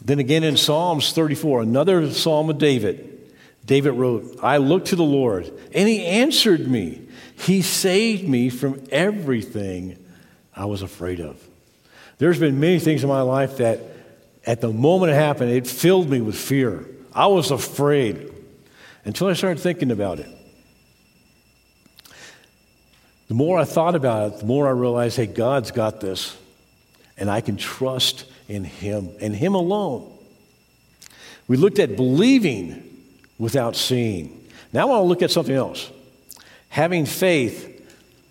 Then 0.00 0.20
again 0.20 0.44
in 0.44 0.56
Psalms 0.56 1.12
34, 1.12 1.62
another 1.62 2.10
psalm 2.12 2.50
of 2.50 2.58
David, 2.58 3.32
David 3.64 3.92
wrote, 3.92 4.38
I 4.42 4.58
looked 4.58 4.88
to 4.88 4.96
the 4.96 5.02
Lord, 5.02 5.52
and 5.74 5.88
He 5.88 6.04
answered 6.04 6.68
me. 6.68 7.06
He 7.36 7.62
saved 7.62 8.28
me 8.28 8.48
from 8.50 8.82
everything 8.90 10.02
I 10.54 10.64
was 10.64 10.82
afraid 10.82 11.20
of. 11.20 11.40
There's 12.18 12.38
been 12.38 12.58
many 12.58 12.78
things 12.78 13.02
in 13.02 13.08
my 13.08 13.20
life 13.20 13.58
that 13.58 13.80
at 14.46 14.60
the 14.60 14.72
moment 14.72 15.12
it 15.12 15.16
happened, 15.16 15.50
it 15.50 15.66
filled 15.66 16.08
me 16.08 16.20
with 16.20 16.36
fear. 16.36 16.86
I 17.12 17.26
was 17.26 17.50
afraid 17.50 18.32
until 19.04 19.28
I 19.28 19.34
started 19.34 19.60
thinking 19.60 19.90
about 19.90 20.20
it. 20.20 20.37
The 23.28 23.34
more 23.34 23.58
I 23.58 23.64
thought 23.64 23.94
about 23.94 24.32
it, 24.32 24.40
the 24.40 24.46
more 24.46 24.66
I 24.66 24.70
realized, 24.70 25.16
hey, 25.16 25.26
God's 25.26 25.70
got 25.70 26.00
this, 26.00 26.36
and 27.16 27.30
I 27.30 27.40
can 27.40 27.56
trust 27.56 28.24
in 28.48 28.64
Him 28.64 29.10
and 29.20 29.36
Him 29.36 29.54
alone. 29.54 30.10
We 31.46 31.56
looked 31.56 31.78
at 31.78 31.96
believing 31.96 33.04
without 33.38 33.76
seeing. 33.76 34.46
Now 34.72 34.82
I 34.82 34.84
want 34.86 35.04
to 35.04 35.08
look 35.08 35.22
at 35.22 35.30
something 35.30 35.54
else 35.54 35.90
having 36.70 37.06
faith 37.06 37.74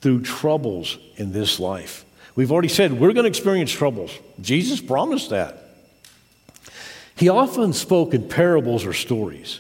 through 0.02 0.22
troubles 0.22 0.98
in 1.16 1.32
this 1.32 1.60
life. 1.60 2.06
We've 2.36 2.52
already 2.52 2.68
said 2.68 2.94
we're 2.94 3.14
going 3.14 3.24
to 3.24 3.30
experience 3.30 3.72
troubles. 3.72 4.12
Jesus 4.40 4.80
promised 4.80 5.32
that. 5.32 5.64
He 7.16 7.30
often 7.30 7.74
spoke 7.74 8.14
in 8.14 8.30
parables 8.30 8.86
or 8.86 8.94
stories, 8.94 9.60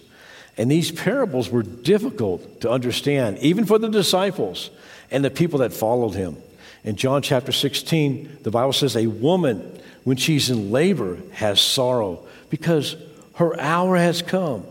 and 0.57 0.71
these 0.71 0.91
parables 0.91 1.49
were 1.49 1.63
difficult 1.63 2.61
to 2.61 2.69
understand, 2.69 3.37
even 3.39 3.65
for 3.65 3.77
the 3.77 3.89
disciples 3.89 4.71
and 5.11 5.23
the 5.23 5.29
people 5.29 5.59
that 5.59 5.71
followed 5.71 6.15
him. 6.15 6.37
In 6.83 6.95
John 6.95 7.21
chapter 7.21 7.51
16, 7.51 8.39
the 8.43 8.51
Bible 8.51 8.73
says, 8.73 8.95
A 8.95 9.07
woman, 9.07 9.79
when 10.03 10.17
she's 10.17 10.49
in 10.49 10.71
labor, 10.71 11.17
has 11.33 11.61
sorrow 11.61 12.25
because 12.49 12.95
her 13.35 13.59
hour 13.59 13.97
has 13.97 14.21
come. 14.21 14.65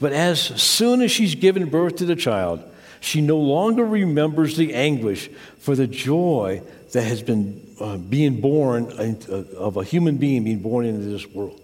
But 0.00 0.12
as 0.12 0.40
soon 0.40 1.02
as 1.02 1.10
she's 1.10 1.34
given 1.34 1.68
birth 1.68 1.96
to 1.96 2.06
the 2.06 2.16
child, 2.16 2.62
she 3.00 3.20
no 3.20 3.38
longer 3.38 3.84
remembers 3.84 4.56
the 4.56 4.74
anguish 4.74 5.28
for 5.58 5.76
the 5.76 5.86
joy 5.86 6.62
that 6.92 7.02
has 7.02 7.22
been 7.22 7.64
uh, 7.80 7.96
being 7.96 8.40
born 8.40 8.90
uh, 8.92 9.34
of 9.56 9.76
a 9.76 9.84
human 9.84 10.16
being 10.16 10.44
being 10.44 10.60
born 10.60 10.86
into 10.86 11.06
this 11.06 11.26
world. 11.26 11.60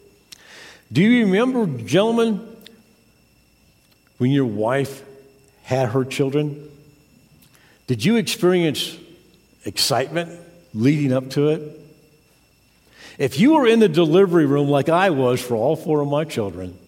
Do 0.93 1.03
you 1.03 1.25
remember, 1.25 1.67
gentlemen, 1.83 2.54
when 4.25 4.31
your 4.31 4.47
wife 4.47 5.05
had 5.65 5.91
her 5.91 6.03
children? 6.03 6.71
Did 7.87 8.03
you 8.03 8.17
experience 8.17 8.97
excitement 9.67 10.41
leading 10.73 11.13
up 11.13 11.29
to 11.33 11.49
it? 11.49 11.79
If 13.19 13.39
you 13.39 13.53
were 13.53 13.67
in 13.67 13.81
the 13.81 13.89
delivery 13.91 14.47
room 14.47 14.71
like 14.71 14.89
I 14.89 15.11
was 15.11 15.43
for 15.43 15.57
all 15.57 15.77
four 15.77 16.01
of 16.01 16.09
my 16.09 16.25
children, 16.25 16.79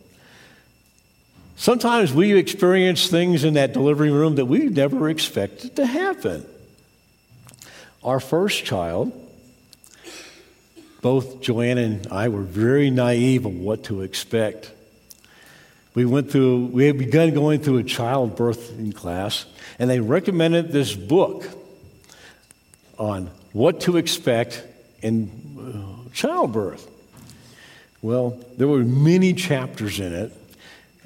sometimes 1.56 2.10
we 2.10 2.32
experience 2.32 3.08
things 3.08 3.44
in 3.44 3.52
that 3.52 3.74
delivery 3.74 4.10
room 4.10 4.36
that 4.36 4.46
we 4.46 4.70
never 4.70 5.10
expected 5.10 5.76
to 5.76 5.84
happen. 5.84 6.46
Our 8.02 8.18
first 8.18 8.64
child, 8.64 9.12
both 11.02 11.42
Joanna 11.42 11.82
and 11.82 12.06
I 12.06 12.30
were 12.30 12.40
very 12.40 12.88
naive 12.88 13.44
of 13.44 13.54
what 13.54 13.84
to 13.84 14.00
expect. 14.00 14.72
We 15.96 16.04
went 16.04 16.30
through, 16.30 16.66
we 16.66 16.84
had 16.84 16.98
begun 16.98 17.32
going 17.32 17.62
through 17.62 17.78
a 17.78 17.82
childbirthing 17.82 18.94
class, 18.94 19.46
and 19.78 19.88
they 19.88 19.98
recommended 19.98 20.70
this 20.70 20.94
book 20.94 21.48
on 22.98 23.30
what 23.54 23.80
to 23.80 23.96
expect 23.96 24.62
in 25.00 25.30
uh, 25.58 26.10
childbirth. 26.12 26.86
Well, 28.02 28.38
there 28.58 28.68
were 28.68 28.84
many 28.84 29.32
chapters 29.32 29.98
in 29.98 30.12
it, 30.12 30.36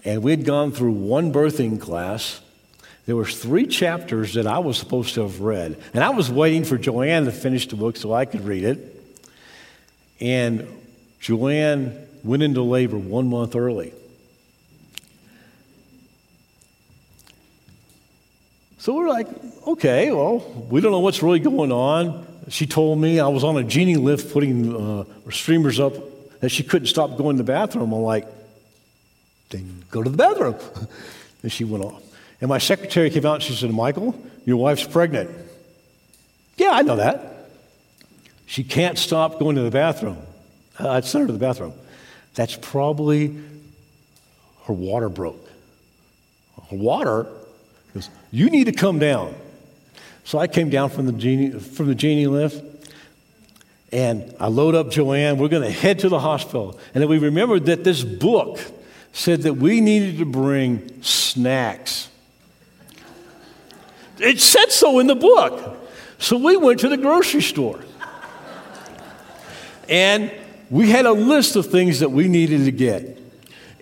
and 0.05 0.25
we'd 0.25 0.45
gone 0.45 0.73
through 0.73 0.95
one 0.95 1.33
birthing 1.33 1.81
class, 1.81 2.41
there 3.07 3.15
were 3.15 3.27
three 3.27 3.69
chapters 3.69 4.35
that 4.35 4.49
I 4.49 4.59
was 4.59 4.77
supposed 4.77 5.15
to 5.15 5.23
have 5.23 5.41
read. 5.41 5.81
And 5.95 6.03
I 6.03 6.11
was 6.11 6.33
waiting 6.33 6.65
for 6.65 6.77
Joanne 6.77 7.27
to 7.27 7.33
finish 7.33 7.69
the 7.69 7.77
book 7.77 7.97
so 7.97 8.13
I 8.13 8.25
could 8.25 8.45
read 8.45 8.65
it. 8.65 9.05
And 10.19 10.67
Joanne 11.21 12.09
went 12.25 12.43
into 12.43 12.63
labor 12.63 12.99
one 12.99 13.31
month 13.31 13.55
early. 13.55 13.93
So 18.81 18.95
we're 18.95 19.11
like, 19.11 19.29
okay, 19.67 20.11
well, 20.11 20.39
we 20.71 20.81
don't 20.81 20.91
know 20.91 21.01
what's 21.01 21.23
really 21.23 21.39
going 21.39 21.71
on. 21.71 22.27
She 22.49 22.67
told 22.67 22.99
me 22.99 23.21
I 23.21 23.29
was 23.29 23.45
on 23.45 23.59
a 23.59 23.63
genie 23.63 23.97
lift 23.97 24.33
putting 24.33 24.75
uh, 24.75 25.05
streamers 25.31 25.79
up 25.79 25.93
that 26.41 26.49
she 26.49 26.63
couldn't 26.63 26.87
stop 26.87 27.19
going 27.19 27.37
to 27.37 27.43
the 27.43 27.47
bathroom. 27.47 27.93
I'm 27.93 28.01
like, 28.01 28.27
then 29.51 29.85
go 29.91 30.03
to 30.03 30.09
the 30.09 30.17
bathroom. 30.17 30.55
and 31.43 31.53
she 31.53 31.65
went 31.65 31.85
off. 31.85 32.03
And 32.41 32.49
my 32.49 32.57
secretary 32.57 33.11
came 33.11 33.27
out 33.27 33.35
and 33.35 33.43
she 33.43 33.55
said, 33.55 33.71
Michael, 33.71 34.19
your 34.47 34.57
wife's 34.57 34.87
pregnant. 34.87 35.31
Yeah, 36.57 36.71
I 36.71 36.81
know 36.81 36.97
that. 36.97 37.51
She 38.47 38.65
can't 38.65 38.97
stop 38.97 39.39
going 39.39 39.57
to 39.57 39.63
the 39.63 39.71
bathroom. 39.71 40.17
Uh, 40.79 40.89
I 40.89 41.01
sent 41.01 41.21
her 41.21 41.27
to 41.27 41.35
the 41.35 41.39
bathroom. 41.39 41.75
That's 42.33 42.57
probably 42.57 43.39
her 44.65 44.73
water 44.73 45.11
broke. 45.11 45.47
Her 46.71 46.77
water? 46.79 47.27
Goes, 47.95 48.11
you 48.31 48.51
need 48.51 48.65
to 48.65 48.73
come 48.73 48.99
down. 48.99 49.35
So 50.25 50.39
I 50.39 50.47
came 50.47 50.71
down 50.71 50.91
from 50.91 51.07
the 51.07 51.13
genie, 51.13 51.51
from 51.59 51.87
the 51.87 51.95
genie 51.95 52.27
lift, 52.27 52.65
and 53.93 54.35
I 54.39 54.47
load 54.47 54.75
up 54.75 54.91
Joanne. 54.91 55.39
We're 55.39 55.49
going 55.49 55.65
to 55.65 55.71
head 55.71 55.99
to 56.01 56.09
the 56.09 56.21
hospital. 56.21 56.79
And 56.95 57.03
then 57.03 57.09
we 57.09 57.19
remembered 57.19 57.67
that 57.67 57.83
this 57.83 58.05
book 58.05 58.61
said 59.13 59.43
that 59.43 59.55
we 59.55 59.81
needed 59.81 60.19
to 60.19 60.25
bring 60.25 61.03
snacks. 61.03 62.09
It 64.19 64.41
said 64.41 64.71
so 64.71 64.99
in 65.01 65.07
the 65.07 65.17
book. 65.17 65.79
So 66.19 66.37
we 66.37 66.57
went 66.57 66.81
to 66.81 66.89
the 66.89 66.99
grocery 66.99 67.43
store. 67.43 67.81
And 69.89 70.33
we 70.69 70.91
had 70.91 71.07
a 71.07 71.13
list 71.13 71.57
of 71.57 71.67
things 71.67 72.01
that 72.01 72.11
we 72.11 72.29
needed 72.29 72.67
to 72.67 72.71
get. 72.71 73.19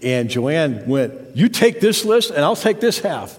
And 0.03 0.31
Joanne 0.31 0.87
went, 0.87 1.37
You 1.37 1.49
take 1.51 1.81
this 1.81 2.05
list, 2.05 2.31
and 2.31 2.43
I'll 2.43 2.57
take 2.57 2.81
this 2.81 3.01
half. 3.01 3.39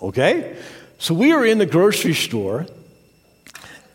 Okay? 0.00 0.56
So 0.98 1.14
we 1.14 1.32
are 1.32 1.44
in 1.44 1.58
the 1.58 1.66
grocery 1.66 2.14
store, 2.14 2.66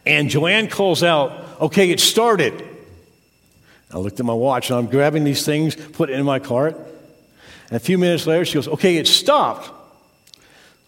and 0.05 0.29
Joanne 0.29 0.67
calls 0.67 1.03
out, 1.03 1.47
Okay, 1.61 1.91
it 1.91 1.99
started. 1.99 2.67
I 3.93 3.97
looked 3.97 4.19
at 4.19 4.25
my 4.25 4.33
watch, 4.33 4.69
and 4.69 4.79
I'm 4.79 4.87
grabbing 4.87 5.23
these 5.23 5.45
things, 5.45 5.75
put 5.75 6.09
it 6.09 6.13
in 6.13 6.25
my 6.25 6.39
cart. 6.39 6.75
And 7.67 7.75
a 7.75 7.79
few 7.79 7.97
minutes 7.97 8.25
later, 8.25 8.45
she 8.45 8.55
goes, 8.55 8.67
Okay, 8.67 8.97
it 8.97 9.07
stopped. 9.07 9.69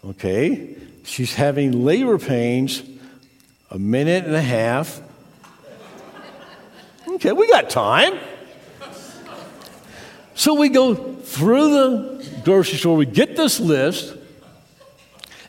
Okay, 0.04 0.76
she's 1.04 1.34
having 1.34 1.84
labor 1.84 2.18
pains 2.18 2.82
a 3.70 3.78
minute 3.78 4.24
and 4.24 4.34
a 4.34 4.42
half. 4.42 5.00
Okay, 7.08 7.32
we 7.32 7.48
got 7.48 7.70
time. 7.70 8.18
So 10.34 10.54
we 10.54 10.68
go 10.68 10.94
through 10.94 11.70
the 11.70 12.40
grocery 12.44 12.78
store, 12.78 12.96
we 12.96 13.06
get 13.06 13.36
this 13.36 13.60
list, 13.60 14.16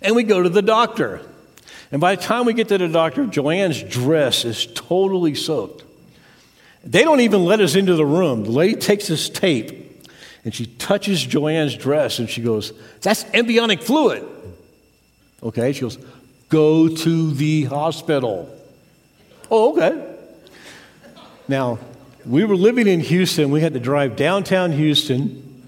and 0.06 0.16
we 0.16 0.24
go 0.24 0.42
to 0.42 0.50
the 0.50 0.62
doctor. 0.62 1.22
And 1.92 2.00
by 2.00 2.16
the 2.16 2.22
time 2.22 2.46
we 2.46 2.54
get 2.54 2.68
to 2.70 2.78
the 2.78 2.88
doctor, 2.88 3.26
Joanne's 3.26 3.82
dress 3.82 4.46
is 4.46 4.68
totally 4.68 5.36
soaked. 5.36 5.84
They 6.84 7.04
don't 7.04 7.22
even 7.22 7.44
let 7.46 7.60
us 7.60 7.76
into 7.76 7.96
the 7.96 8.06
room. 8.06 8.44
The 8.44 8.52
lady 8.52 8.76
takes 8.76 9.08
this 9.08 9.28
tape 9.30 10.06
and 10.44 10.54
she 10.54 10.68
touches 10.68 11.24
Joanne's 11.24 11.76
dress 11.76 12.20
and 12.20 12.30
she 12.30 12.42
goes, 12.42 12.74
That's 13.02 13.26
embryonic 13.34 13.82
fluid. 13.82 14.24
Okay, 15.42 15.74
she 15.74 15.82
goes, 15.82 15.98
Go 16.50 16.88
to 16.88 17.32
the 17.34 17.64
hospital. 17.64 18.52
Oh, 19.50 19.74
okay. 19.74 20.16
Now, 21.48 21.80
we 22.26 22.44
were 22.46 22.56
living 22.56 22.88
in 22.88 23.00
Houston. 23.00 23.52
We 23.52 23.62
had 23.62 23.74
to 23.74 23.80
drive 23.80 24.16
downtown 24.16 24.72
Houston, 24.72 25.64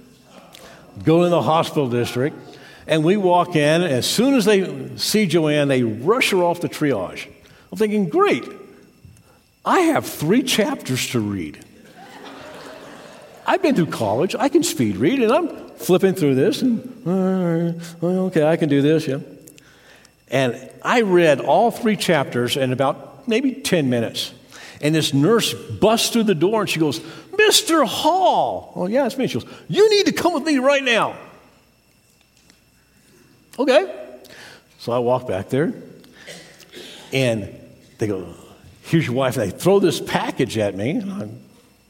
go 1.03 1.23
in 1.23 1.31
the 1.31 1.41
hospital 1.41 1.89
district. 1.89 2.46
And 2.87 3.03
we 3.03 3.17
walk 3.17 3.55
in, 3.55 3.83
as 3.83 4.09
soon 4.09 4.33
as 4.33 4.45
they 4.45 4.97
see 4.97 5.27
Joanne, 5.27 5.67
they 5.67 5.83
rush 5.83 6.31
her 6.31 6.41
off 6.41 6.61
the 6.61 6.69
triage. 6.69 7.27
I'm 7.71 7.77
thinking, 7.77 8.07
great, 8.07 8.45
I 9.65 9.79
have 9.79 10.05
three 10.05 10.41
chapters 10.41 11.09
to 11.09 11.19
read. 11.19 11.63
I've 13.45 13.61
been 13.61 13.75
through 13.75 13.87
college, 13.87 14.35
I 14.35 14.49
can 14.49 14.63
speed 14.63 14.97
read, 14.97 15.21
and 15.21 15.31
I'm 15.31 15.69
flipping 15.75 16.15
through 16.15 16.35
this, 16.35 16.61
and 16.61 16.79
uh, 17.05 18.05
okay, 18.05 18.45
I 18.45 18.55
can 18.55 18.69
do 18.69 18.81
this, 18.81 19.05
yeah. 19.05 19.19
And 20.29 20.69
I 20.81 21.01
read 21.01 21.41
all 21.41 21.71
three 21.71 21.95
chapters 21.95 22.57
in 22.57 22.71
about 22.71 23.27
maybe 23.27 23.53
10 23.53 23.89
minutes. 23.89 24.33
And 24.81 24.93
this 24.93 25.13
nurse 25.13 25.53
busts 25.53 26.09
through 26.09 26.23
the 26.23 26.35
door 26.35 26.61
and 26.61 26.69
she 26.69 26.79
goes, 26.79 26.99
Mr. 26.99 27.85
Hall. 27.87 28.73
Oh, 28.75 28.87
yeah, 28.87 29.05
it's 29.05 29.17
me. 29.17 29.27
She 29.27 29.39
goes, 29.39 29.49
You 29.67 29.89
need 29.89 30.05
to 30.07 30.11
come 30.11 30.33
with 30.33 30.43
me 30.43 30.57
right 30.57 30.83
now. 30.83 31.15
Okay. 33.59 34.19
So 34.79 34.91
I 34.91 34.99
walk 34.99 35.27
back 35.27 35.49
there, 35.49 35.73
and 37.11 37.53
they 37.97 38.07
go, 38.07 38.33
Here's 38.83 39.05
your 39.05 39.15
wife. 39.15 39.35
And 39.35 39.51
they 39.51 39.57
throw 39.57 39.79
this 39.79 39.99
package 39.99 40.57
at 40.57 40.73
me, 40.75 40.91
and 40.91 41.11
I 41.11 41.29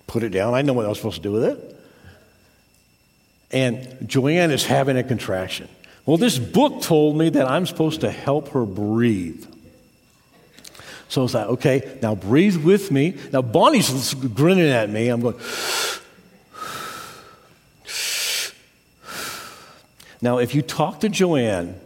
put 0.08 0.24
it 0.24 0.30
down. 0.30 0.56
I 0.56 0.64
know 0.64 0.74
what 0.74 0.86
I 0.86 0.90
was 0.90 0.98
supposed 0.98 1.18
to 1.18 1.22
do 1.22 1.32
with 1.32 1.44
it. 1.44 1.80
And 3.52 4.10
Joanne 4.10 4.50
is 4.50 4.66
having 4.66 4.98
a 4.98 5.04
contraction. 5.04 5.70
Well, 6.08 6.18
this 6.18 6.40
book 6.40 6.82
told 6.82 7.16
me 7.18 7.30
that 7.30 7.48
I'm 7.48 7.68
supposed 7.68 8.02
to 8.02 8.10
help 8.10 8.50
her 8.50 8.66
breathe. 8.66 9.46
So 11.10 11.22
I 11.22 11.24
was 11.24 11.34
like, 11.34 11.48
okay, 11.48 12.00
now 12.02 12.16
breathe 12.16 12.58
with 12.58 12.92
me. 12.92 13.18
Now 13.32 13.42
Bonnie's 13.42 14.14
grinning 14.14 14.70
at 14.70 14.90
me. 14.90 15.10
I'm 15.10 15.22
going, 15.22 15.36
Now, 20.22 20.40
if 20.40 20.56
you 20.56 20.62
talk 20.62 21.02
to 21.02 21.10
Joanne, 21.10 21.80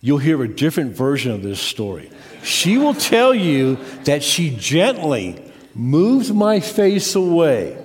you'll 0.00 0.18
hear 0.18 0.42
a 0.42 0.48
different 0.48 0.96
version 0.96 1.32
of 1.32 1.42
this 1.42 1.60
story. 1.60 2.10
She 2.42 2.78
will 2.78 2.94
tell 2.94 3.34
you 3.34 3.76
that 4.04 4.22
she 4.22 4.56
gently 4.56 5.42
moved 5.74 6.34
my 6.34 6.60
face 6.60 7.14
away. 7.14 7.76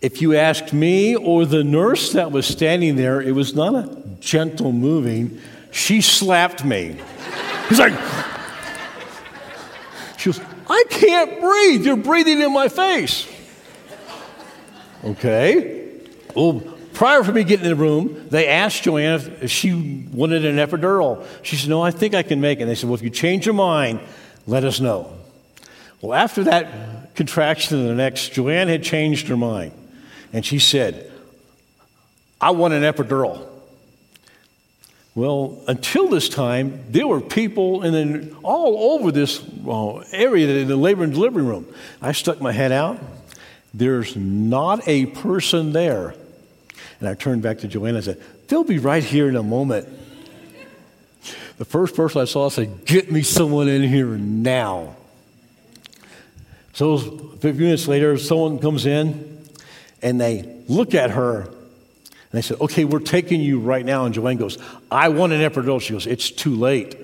If 0.00 0.22
you 0.22 0.36
asked 0.36 0.72
me 0.72 1.16
or 1.16 1.44
the 1.44 1.64
nurse 1.64 2.12
that 2.12 2.30
was 2.30 2.46
standing 2.46 2.96
there, 2.96 3.20
it 3.20 3.32
was 3.32 3.54
not 3.54 3.74
a 3.74 4.02
gentle 4.20 4.72
moving. 4.72 5.40
She 5.70 6.00
slapped 6.00 6.64
me. 6.64 6.96
He's 7.68 7.78
like, 7.78 7.92
she 10.16 10.30
goes, 10.30 10.40
I 10.68 10.84
can't 10.88 11.40
breathe. 11.40 11.84
You're 11.84 11.96
breathing 11.96 12.40
in 12.40 12.52
my 12.52 12.68
face. 12.68 13.28
Okay. 15.04 15.77
Well, 16.38 16.60
prior 16.92 17.24
to 17.24 17.32
me 17.32 17.42
getting 17.42 17.64
in 17.64 17.70
the 17.70 17.76
room, 17.76 18.28
they 18.28 18.46
asked 18.46 18.84
Joanne 18.84 19.20
if 19.40 19.50
she 19.50 20.06
wanted 20.12 20.44
an 20.44 20.54
epidural. 20.56 21.26
She 21.42 21.56
said, 21.56 21.68
No, 21.68 21.82
I 21.82 21.90
think 21.90 22.14
I 22.14 22.22
can 22.22 22.40
make 22.40 22.60
it. 22.60 22.62
And 22.62 22.70
they 22.70 22.76
said, 22.76 22.88
Well, 22.88 22.94
if 22.94 23.02
you 23.02 23.10
change 23.10 23.44
your 23.44 23.56
mind, 23.56 23.98
let 24.46 24.62
us 24.62 24.78
know. 24.78 25.12
Well, 26.00 26.14
after 26.14 26.44
that 26.44 27.16
contraction 27.16 27.80
and 27.80 27.88
the 27.88 27.94
next, 27.96 28.34
Joanne 28.34 28.68
had 28.68 28.84
changed 28.84 29.26
her 29.26 29.36
mind. 29.36 29.72
And 30.32 30.46
she 30.46 30.60
said, 30.60 31.10
I 32.40 32.52
want 32.52 32.72
an 32.72 32.84
epidural. 32.84 33.44
Well, 35.16 35.60
until 35.66 36.06
this 36.06 36.28
time, 36.28 36.84
there 36.90 37.08
were 37.08 37.20
people 37.20 37.82
in 37.82 37.92
the, 37.94 38.36
all 38.44 38.92
over 38.92 39.10
this 39.10 39.44
uh, 39.66 40.04
area 40.12 40.46
in 40.58 40.68
the 40.68 40.76
labor 40.76 41.02
and 41.02 41.12
delivery 41.12 41.42
room. 41.42 41.66
I 42.00 42.12
stuck 42.12 42.40
my 42.40 42.52
head 42.52 42.70
out. 42.70 43.00
There's 43.74 44.14
not 44.14 44.86
a 44.86 45.06
person 45.06 45.72
there 45.72 46.14
and 47.00 47.08
I 47.08 47.14
turned 47.14 47.42
back 47.42 47.58
to 47.58 47.68
Joanna 47.68 47.96
and 47.96 48.04
said, 48.04 48.22
They'll 48.48 48.64
be 48.64 48.78
right 48.78 49.04
here 49.04 49.28
in 49.28 49.36
a 49.36 49.42
moment. 49.42 49.88
The 51.58 51.64
first 51.64 51.96
person 51.96 52.20
I 52.20 52.24
saw 52.24 52.48
said, 52.48 52.84
Get 52.84 53.10
me 53.10 53.22
someone 53.22 53.68
in 53.68 53.82
here 53.82 54.06
now. 54.06 54.96
So 56.72 56.94
a 56.94 57.36
few 57.36 57.52
minutes 57.52 57.88
later, 57.88 58.16
someone 58.18 58.58
comes 58.58 58.86
in 58.86 59.44
and 60.00 60.20
they 60.20 60.62
look 60.68 60.94
at 60.94 61.10
her 61.10 61.42
and 61.42 61.56
they 62.32 62.42
said, 62.42 62.60
Okay, 62.60 62.84
we're 62.84 63.00
taking 63.00 63.40
you 63.40 63.58
right 63.58 63.84
now. 63.84 64.04
And 64.04 64.14
Joanne 64.14 64.36
goes, 64.36 64.58
I 64.90 65.08
want 65.08 65.32
an 65.32 65.40
epidural. 65.40 65.80
She 65.80 65.92
goes, 65.92 66.06
It's 66.06 66.30
too 66.30 66.54
late. 66.54 66.96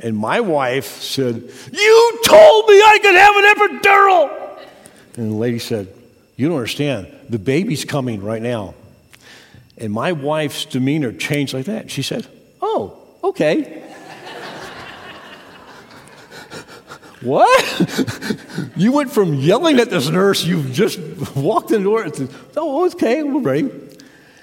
And 0.00 0.16
my 0.16 0.40
wife 0.40 1.00
said, 1.00 1.36
You 1.72 2.20
told 2.24 2.66
me 2.66 2.74
I 2.74 2.98
could 3.00 3.14
have 3.14 3.36
an 3.36 3.80
epidural. 3.80 4.40
And 5.16 5.30
the 5.30 5.36
lady 5.36 5.60
said, 5.60 5.93
You 6.36 6.48
don't 6.48 6.56
understand. 6.56 7.06
The 7.28 7.38
baby's 7.38 7.84
coming 7.84 8.22
right 8.22 8.42
now. 8.42 8.74
And 9.78 9.92
my 9.92 10.12
wife's 10.12 10.64
demeanor 10.64 11.12
changed 11.12 11.54
like 11.54 11.66
that. 11.66 11.90
She 11.90 12.02
said, 12.02 12.26
Oh, 12.60 12.98
okay. 13.22 13.82
what? 17.22 18.72
you 18.76 18.92
went 18.92 19.10
from 19.12 19.34
yelling 19.34 19.78
at 19.80 19.90
this 19.90 20.08
nurse, 20.08 20.44
you've 20.44 20.72
just 20.72 20.98
walked 21.36 21.70
in 21.70 21.82
the 21.82 21.84
door, 21.84 22.02
and 22.02 22.14
said, 22.14 22.30
Oh, 22.56 22.86
okay, 22.86 23.22
we're 23.22 23.40
ready. 23.40 23.70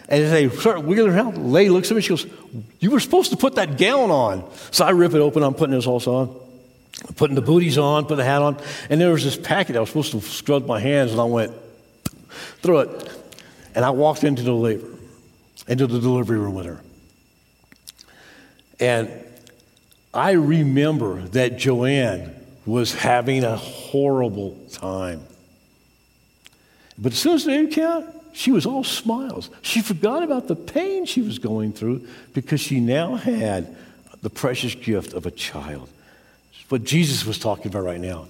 And 0.10 0.24
as 0.24 0.32
they 0.32 0.50
start 0.50 0.84
wiggling 0.84 1.14
around, 1.14 1.36
the 1.36 1.40
lady 1.40 1.70
looks 1.70 1.90
at 1.92 1.96
me, 1.96 2.02
she 2.02 2.10
goes, 2.10 2.26
You 2.80 2.92
were 2.92 3.00
supposed 3.00 3.32
to 3.32 3.38
put 3.38 3.56
that 3.56 3.78
gown 3.78 4.12
on. 4.12 4.50
So 4.72 4.86
I 4.86 4.92
rip 4.92 5.14
it 5.14 5.20
open, 5.20 5.44
I'm 5.44 5.54
putting 5.54 5.76
this 5.76 5.88
also 5.88 6.16
on. 6.16 6.36
putting 7.16 7.36
the 7.36 7.42
booties 7.42 7.78
on, 7.78 8.06
put 8.06 8.18
the 8.18 8.26
hat 8.26 8.42
on, 8.42 8.58
and 8.90 9.00
there 9.00 9.12
was 9.12 9.24
this 9.24 9.38
packet. 9.38 9.78
I 9.78 9.80
was 9.80 9.90
supposed 9.90 10.12
to 10.12 10.22
scrub 10.22 10.66
my 10.66 10.80
hands, 10.80 11.12
and 11.12 11.22
I 11.22 11.26
went 11.26 11.54
through 12.62 12.80
it. 12.80 13.12
And 13.76 13.86
I 13.86 13.90
walked 13.92 14.24
into 14.24 14.44
the 14.44 14.54
labor, 14.54 14.88
into 15.68 15.88
the 15.88 16.00
delivery 16.00 16.38
room 16.38 16.56
with 16.56 16.66
her. 16.66 16.82
And 18.80 19.10
I 20.14 20.32
remember 20.32 21.22
that 21.30 21.58
Joanne 21.58 22.36
was 22.66 22.94
having 22.94 23.44
a 23.44 23.56
horrible 23.56 24.58
time. 24.72 25.24
But 26.98 27.14
as 27.14 27.20
soon 27.20 27.34
as 27.34 27.46
they 27.46 27.68
came 27.68 27.86
out, 27.86 28.04
she 28.34 28.52
was 28.52 28.66
all 28.66 28.84
smiles. 28.84 29.50
She 29.62 29.82
forgot 29.82 30.24
about 30.24 30.48
the 30.48 30.56
pain 30.56 31.06
she 31.06 31.22
was 31.22 31.40
going 31.40 31.74
through 31.74 32.08
because 32.34 32.62
she 32.62 32.80
now 32.80 33.16
had 33.16 33.76
the 34.22 34.30
precious 34.30 34.76
gift 34.76 35.14
of 35.14 35.26
a 35.26 35.32
child. 35.32 35.90
It's 36.54 36.70
what 36.70 36.84
Jesus 36.84 37.26
was 37.26 37.40
talking 37.40 37.68
about 37.68 37.84
right 37.84 38.00
now. 38.00 38.28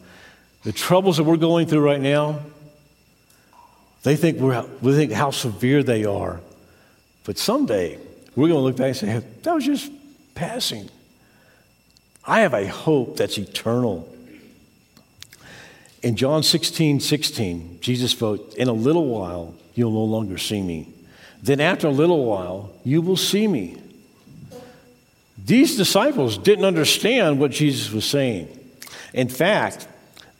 The 0.63 0.71
troubles 0.71 1.17
that 1.17 1.23
we're 1.23 1.37
going 1.37 1.67
through 1.67 1.81
right 1.81 2.01
now, 2.01 2.39
they 4.03 4.15
think 4.15 4.39
we're, 4.39 4.65
we 4.81 4.93
think 4.93 5.11
how 5.11 5.31
severe 5.31 5.83
they 5.83 6.05
are. 6.05 6.41
But 7.23 7.37
someday, 7.37 7.99
we're 8.35 8.47
going 8.47 8.59
to 8.59 8.63
look 8.63 8.77
back 8.77 8.87
and 8.87 8.95
say, 8.95 9.23
that 9.43 9.53
was 9.53 9.65
just 9.65 9.91
passing. 10.33 10.89
I 12.25 12.41
have 12.41 12.53
a 12.53 12.67
hope 12.67 13.17
that's 13.17 13.37
eternal. 13.37 14.07
In 16.01 16.15
John 16.15 16.41
16, 16.41 16.99
16, 16.99 17.79
Jesus 17.81 18.11
spoke, 18.11 18.55
In 18.55 18.67
a 18.67 18.73
little 18.73 19.07
while, 19.07 19.53
you'll 19.75 19.91
no 19.91 20.03
longer 20.03 20.37
see 20.37 20.61
me. 20.61 20.91
Then 21.43 21.59
after 21.59 21.87
a 21.87 21.91
little 21.91 22.25
while, 22.25 22.71
you 22.83 23.01
will 23.01 23.17
see 23.17 23.47
me. 23.47 23.77
These 25.43 25.75
disciples 25.75 26.37
didn't 26.37 26.65
understand 26.65 27.39
what 27.39 27.51
Jesus 27.51 27.91
was 27.91 28.05
saying. 28.05 28.47
In 29.13 29.27
fact, 29.27 29.87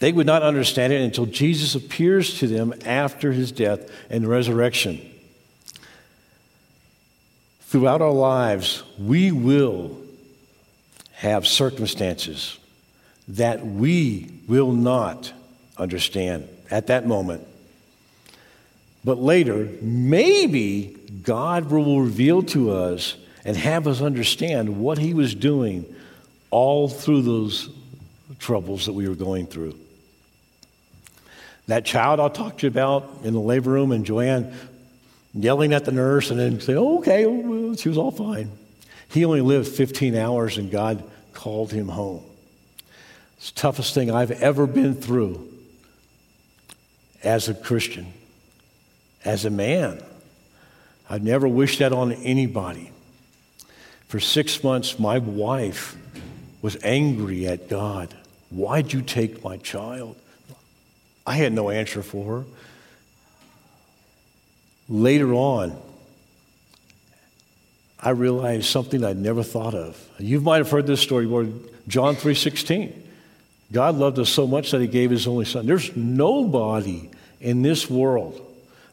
they 0.02 0.12
would 0.12 0.26
not 0.26 0.42
understand 0.42 0.92
it 0.92 1.02
until 1.02 1.28
Jesus 1.28 1.76
appears 1.76 2.40
to 2.40 2.48
them 2.48 2.74
after 2.86 3.32
his 3.32 3.52
death 3.52 3.88
and 4.10 4.28
resurrection. 4.28 5.00
Throughout 7.62 8.02
our 8.02 8.12
lives, 8.12 8.82
we 8.98 9.32
will 9.32 9.96
have 11.14 11.46
circumstances 11.46 12.58
that 13.28 13.64
we 13.64 14.32
will 14.48 14.72
not 14.72 15.32
understand 15.78 16.50
at 16.72 16.88
that 16.88 17.06
moment. 17.06 17.48
But 19.06 19.20
later, 19.20 19.70
maybe 19.84 20.98
God 21.22 21.70
will 21.70 22.02
reveal 22.02 22.42
to 22.42 22.72
us 22.72 23.18
and 23.46 23.56
have 23.56 23.86
us 23.86 24.02
understand 24.02 24.80
what 24.80 24.98
He 24.98 25.14
was 25.14 25.36
doing 25.36 25.86
all 26.50 26.90
through 26.90 27.22
those 27.22 27.70
troubles 28.40 28.88
that 28.88 28.94
we 28.94 29.08
were 29.08 29.14
going 29.14 29.46
through. 29.46 29.78
That 31.72 31.86
child 31.86 32.20
I 32.20 32.28
talked 32.28 32.60
to 32.60 32.66
you 32.66 32.68
about 32.68 33.22
in 33.24 33.34
the 33.34 33.40
labor 33.40 33.70
room, 33.70 33.94
and 33.94 34.06
Joanne 34.06 34.54
yelling 35.34 35.72
at 35.72 35.86
the 35.86 35.94
nurse 35.94 36.30
and 36.30 36.38
then 36.38 36.60
saying, 36.60 36.78
oh, 36.78 36.98
okay, 36.98 37.26
well, 37.26 37.78
she 37.78 37.88
was 37.88 37.98
all 37.98 38.12
fine. 38.12 38.52
He 39.08 39.24
only 39.24 39.40
lived 39.40 39.70
15 39.70 40.14
hours, 40.18 40.58
and 40.58 40.70
God 40.70 41.02
called 41.32 41.72
him 41.72 41.88
home. 41.88 42.26
It's 43.38 43.52
the 43.52 43.62
toughest 43.62 43.94
thing 43.94 44.12
I've 44.12 44.32
ever 44.32 44.68
been 44.68 44.96
through 44.96 45.50
as 47.24 47.48
a 47.48 47.54
Christian, 47.54 48.12
as 49.24 49.46
a 49.46 49.50
man. 49.50 50.04
I'd 51.10 51.24
never 51.24 51.48
wish 51.48 51.78
that 51.78 51.94
on 51.94 52.12
anybody. 52.12 52.92
For 54.10 54.20
six 54.20 54.62
months, 54.62 55.00
my 55.00 55.20
wife 55.20 55.96
was 56.62 56.76
angry 56.84 57.48
at 57.48 57.70
God. 57.70 58.14
Why'd 58.50 58.92
you 58.92 59.02
take 59.02 59.42
my 59.42 59.56
child? 59.56 60.18
I 61.26 61.36
had 61.36 61.54
no 61.54 61.70
answer 61.70 62.02
for 62.02 62.40
her. 62.40 62.46
Later 64.90 65.34
on, 65.34 65.78
I 68.00 68.10
realized 68.10 68.66
something 68.66 69.04
I'd 69.04 69.18
never 69.18 69.44
thought 69.44 69.76
of. 69.76 70.04
You 70.18 70.42
might 70.42 70.58
have 70.58 70.72
heard 70.72 70.88
this 70.88 71.00
story, 71.00 71.28
John 71.88 72.16
3:16. 72.16 72.92
God 73.72 73.96
loved 73.96 74.20
us 74.20 74.30
so 74.30 74.48
much 74.48 74.72
that 74.72 74.82
he 74.82 74.88
gave 74.88 75.12
his 75.12 75.28
only 75.28 75.46
son. 75.46 75.66
There's 75.66 75.96
nobody 75.96 77.10
in 77.40 77.62
this 77.62 77.90
world 77.90 78.42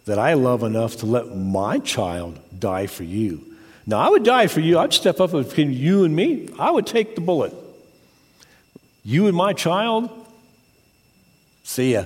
that 0.05 0.19
I 0.19 0.35
love 0.35 0.63
enough 0.63 0.97
to 0.99 1.07
let 1.07 1.37
my 1.37 1.79
child 1.79 2.39
die 2.59 2.87
for 2.87 3.05
you. 3.05 3.45
Now, 3.87 3.99
I 3.99 4.11
would 4.11 4.23
die 4.23 4.47
for 4.47 4.61
you. 4.61 4.79
I'd 4.79 4.93
step 4.93 5.19
up 5.21 5.33
between 5.33 5.73
you 5.73 6.05
and 6.05 6.15
me. 6.15 6.49
I 6.59 6.71
would 6.71 6.87
take 6.87 7.15
the 7.15 7.21
bullet. 7.21 7.55
You 9.03 9.27
and 9.27 9.37
my 9.37 9.55
child, 9.55 10.11
see 11.69 11.93
ya. 11.93 12.05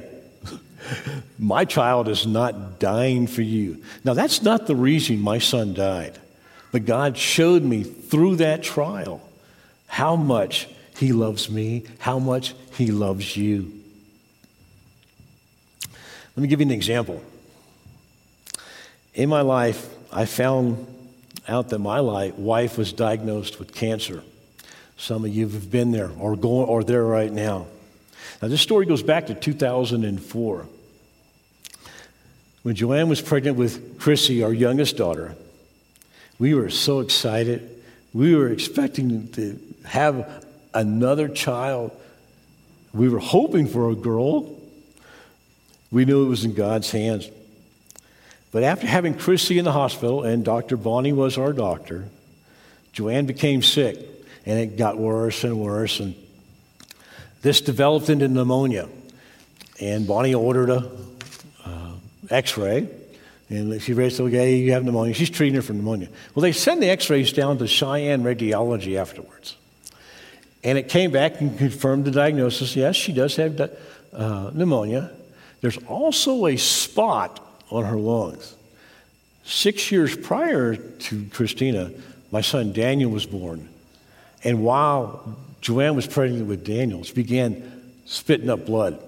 my 1.39 1.65
child 1.65 2.09
is 2.09 2.27
not 2.27 2.81
dying 2.81 3.29
for 3.29 3.43
you. 3.43 3.81
Now, 4.03 4.13
that's 4.13 4.43
not 4.43 4.67
the 4.67 4.75
reason 4.75 5.21
my 5.21 5.39
son 5.39 5.73
died. 5.73 6.19
But 6.73 6.85
God 6.85 7.17
showed 7.17 7.63
me 7.63 7.85
through 7.85 8.37
that 8.37 8.65
trial 8.65 9.23
how 9.87 10.17
much 10.17 10.69
He 10.99 11.13
loves 11.13 11.49
me, 11.49 11.85
how 12.01 12.19
much 12.19 12.55
He 12.77 12.91
loves 12.91 13.37
you. 13.37 13.73
Let 16.35 16.43
me 16.43 16.49
give 16.49 16.61
you 16.61 16.67
an 16.67 16.73
example. 16.73 17.23
In 19.15 19.29
my 19.29 19.43
life, 19.43 19.89
I 20.11 20.25
found 20.25 20.87
out 21.47 21.69
that 21.69 21.79
my 21.79 22.01
wife 22.01 22.79
was 22.79 22.93
diagnosed 22.93 23.61
with 23.61 23.73
cancer. 23.75 24.25
Some 24.97 25.25
of 25.25 25.31
you 25.33 25.49
have 25.49 25.71
been 25.71 25.93
there 25.93 26.11
or 26.19 26.35
going 26.35 26.69
or 26.69 26.83
there 26.83 27.05
right 27.05 27.31
now. 27.31 27.67
Now, 28.43 28.49
this 28.49 28.61
story 28.61 28.87
goes 28.87 29.05
back 29.05 29.29
to 29.29 29.35
2004. 29.35 30.67
When 32.65 32.75
Joanne 32.75 33.09
was 33.09 33.21
pregnant 33.21 33.57
with 33.57 34.01
Chrissy, 34.01 34.43
our 34.43 34.53
youngest 34.53 34.97
daughter, 34.97 35.37
we 36.41 36.53
were 36.55 36.69
so 36.69 36.99
excited. 36.99 37.83
We 38.13 38.35
were 38.35 38.49
expecting 38.49 39.29
to 39.33 39.61
have 39.85 40.45
another 40.75 41.29
child. 41.29 41.93
We 42.93 43.09
were 43.09 43.21
hoping 43.21 43.69
for 43.69 43.91
a 43.91 43.95
girl. 43.95 44.59
We 45.93 46.05
knew 46.05 46.27
it 46.27 46.29
was 46.29 46.45
in 46.45 46.55
God's 46.55 46.91
hands. 46.91 47.31
But 48.51 48.65
after 48.65 48.89
having 48.89 49.15
Chrissy 49.15 49.59
in 49.59 49.65
the 49.65 49.73
hospital, 49.73 50.25
and 50.25 50.45
Dr. 50.45 50.77
Bonnie 50.77 51.13
was 51.13 51.39
our 51.39 51.53
doctor, 51.53 52.09
Joanne 52.93 53.27
became 53.27 53.63
sick, 53.63 53.99
and 54.45 54.59
it 54.59 54.77
got 54.77 54.99
worse 54.99 55.45
and 55.45 55.61
worse. 55.61 56.01
And 56.01 56.17
this 57.43 57.61
developed 57.61 58.09
into 58.09 58.29
pneumonia. 58.29 58.89
And 59.81 60.07
Bonnie 60.07 60.35
ordered 60.35 60.71
a 60.71 60.91
uh, 61.65 61.93
X-ray, 62.31 62.89
and 63.49 63.83
she 63.83 63.93
raised, 63.93 64.21
okay, 64.21 64.57
you 64.57 64.73
have 64.73 64.85
pneumonia. 64.85 65.13
She's 65.13 65.31
treating 65.31 65.57
her 65.57 65.63
for 65.63 65.73
pneumonia. 65.73 66.09
Well, 66.35 66.43
they 66.43 66.53
send 66.53 66.83
the 66.83 66.89
X-rays 66.89 67.33
down 67.33 67.59
to 67.59 67.67
Cheyenne 67.67 68.23
Radiology 68.23 68.97
afterwards, 68.97 69.57
and 70.63 70.79
it 70.79 70.89
came 70.89 71.11
back 71.11 71.41
and 71.41 71.59
confirmed 71.59 72.05
the 72.05 72.13
diagnosis. 72.13 72.77
Yes, 72.77 72.97
she 72.97 73.13
does 73.13 73.37
have 73.37 73.61
uh, 74.13 74.51
pneumonia. 74.55 75.11
There's 75.61 75.79
also 75.85 76.47
a 76.47 76.57
spot 76.57 77.41
on 77.71 77.85
her 77.85 77.97
lungs. 77.97 78.55
Six 79.45 79.91
years 79.91 80.17
prior 80.17 80.77
to 80.77 81.27
Christina, 81.33 81.91
my 82.31 82.41
son 82.41 82.73
Daniel 82.73 83.11
was 83.11 83.27
born. 83.27 83.69
And 84.45 84.63
while 84.63 85.37
Joanne 85.63 85.95
was 85.95 86.09
pregnant 86.09 86.47
with 86.47 86.65
Daniel, 86.65 87.05
she 87.05 87.15
began 87.15 87.95
spitting 88.05 88.51
up 88.51 88.67
blood. 88.67 89.01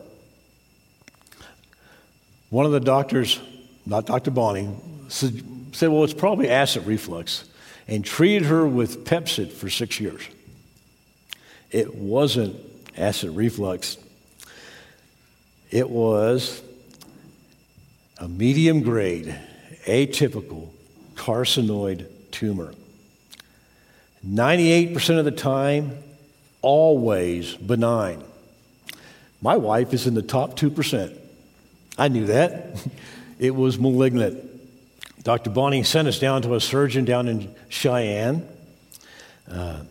One 2.48 2.64
of 2.64 2.72
the 2.72 2.80
doctors, 2.80 3.40
not 3.84 4.06
Dr. 4.06 4.30
Bonnie, 4.30 4.70
said, 5.08 5.42
Well, 5.82 6.04
it's 6.04 6.14
probably 6.14 6.48
acid 6.48 6.86
reflux, 6.86 7.44
and 7.88 8.04
treated 8.04 8.46
her 8.46 8.66
with 8.66 9.04
Pepcid 9.04 9.52
for 9.52 9.68
six 9.68 9.98
years. 9.98 10.22
It 11.72 11.96
wasn't 11.96 12.56
acid 12.96 13.30
reflux, 13.32 13.98
it 15.72 15.90
was 15.90 16.62
a 18.18 18.28
medium 18.28 18.82
grade, 18.82 19.36
atypical 19.86 20.68
carcinoid 21.16 22.06
tumor. 22.30 22.72
98% 24.24 25.18
of 25.18 25.24
the 25.24 25.32
time, 25.32 25.98
always 26.64 27.54
benign. 27.54 28.24
My 29.42 29.56
wife 29.58 29.92
is 29.92 30.06
in 30.06 30.14
the 30.14 30.22
top 30.22 30.58
2%. 30.58 31.14
I 31.98 32.08
knew 32.08 32.26
that. 32.26 32.82
it 33.38 33.54
was 33.54 33.78
malignant. 33.78 34.42
Dr. 35.22 35.50
Bonnie 35.50 35.82
sent 35.82 36.08
us 36.08 36.18
down 36.18 36.42
to 36.42 36.54
a 36.54 36.60
surgeon 36.60 37.04
down 37.04 37.28
in 37.28 37.54
Cheyenne. 37.68 38.48
Uh, 39.50 39.82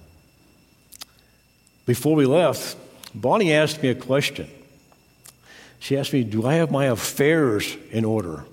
before 1.86 2.16
we 2.16 2.26
left, 2.26 2.78
Bonnie 3.14 3.54
asked 3.54 3.84
me 3.84 3.90
a 3.90 3.96
question. 3.96 4.50
She 5.80 5.98
asked 5.98 6.14
me, 6.14 6.24
Do 6.24 6.48
I 6.48 6.56
have 6.56 6.72
my 6.72 6.86
affairs 6.86 7.78
in 7.92 8.06
order? 8.06 8.46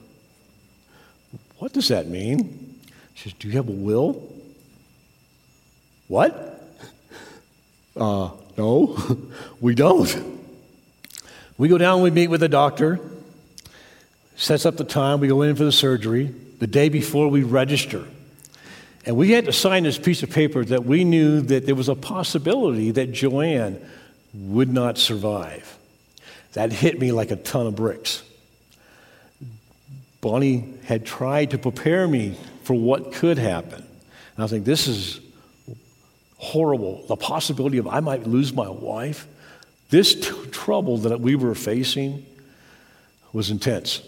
What 1.58 1.72
does 1.72 1.88
that 1.88 2.08
mean? 2.08 2.78
She 3.14 3.30
says, 3.30 3.38
Do 3.38 3.48
you 3.48 3.54
have 3.54 3.68
a 3.68 3.72
will? 3.72 4.30
What? 6.08 6.49
Uh, 7.96 8.30
no, 8.56 8.98
we 9.60 9.74
don't. 9.74 10.40
We 11.58 11.68
go 11.68 11.78
down, 11.78 12.02
we 12.02 12.10
meet 12.10 12.28
with 12.28 12.40
the 12.40 12.48
doctor, 12.48 12.98
sets 14.36 14.64
up 14.64 14.76
the 14.76 14.84
time, 14.84 15.20
we 15.20 15.28
go 15.28 15.42
in 15.42 15.56
for 15.56 15.64
the 15.64 15.72
surgery. 15.72 16.34
The 16.58 16.66
day 16.66 16.88
before, 16.88 17.28
we 17.28 17.42
register. 17.42 18.04
And 19.06 19.16
we 19.16 19.30
had 19.30 19.46
to 19.46 19.52
sign 19.52 19.84
this 19.84 19.98
piece 19.98 20.22
of 20.22 20.30
paper 20.30 20.64
that 20.64 20.84
we 20.84 21.04
knew 21.04 21.40
that 21.40 21.66
there 21.66 21.74
was 21.74 21.88
a 21.88 21.94
possibility 21.94 22.90
that 22.92 23.12
Joanne 23.12 23.80
would 24.34 24.72
not 24.72 24.98
survive. 24.98 25.78
That 26.52 26.72
hit 26.72 26.98
me 26.98 27.12
like 27.12 27.30
a 27.30 27.36
ton 27.36 27.66
of 27.66 27.76
bricks. 27.76 28.22
Bonnie 30.20 30.74
had 30.84 31.06
tried 31.06 31.50
to 31.50 31.58
prepare 31.58 32.06
me 32.06 32.36
for 32.62 32.74
what 32.74 33.12
could 33.12 33.38
happen. 33.38 33.86
And 34.36 34.44
I 34.44 34.46
think 34.46 34.64
this 34.64 34.86
is 34.86 35.20
horrible. 36.40 37.04
The 37.06 37.16
possibility 37.16 37.78
of 37.78 37.86
I 37.86 38.00
might 38.00 38.26
lose 38.26 38.52
my 38.52 38.68
wife. 38.68 39.26
This 39.90 40.14
t- 40.14 40.32
trouble 40.50 40.96
that 40.98 41.20
we 41.20 41.34
were 41.34 41.54
facing 41.54 42.24
was 43.32 43.50
intense. 43.50 44.02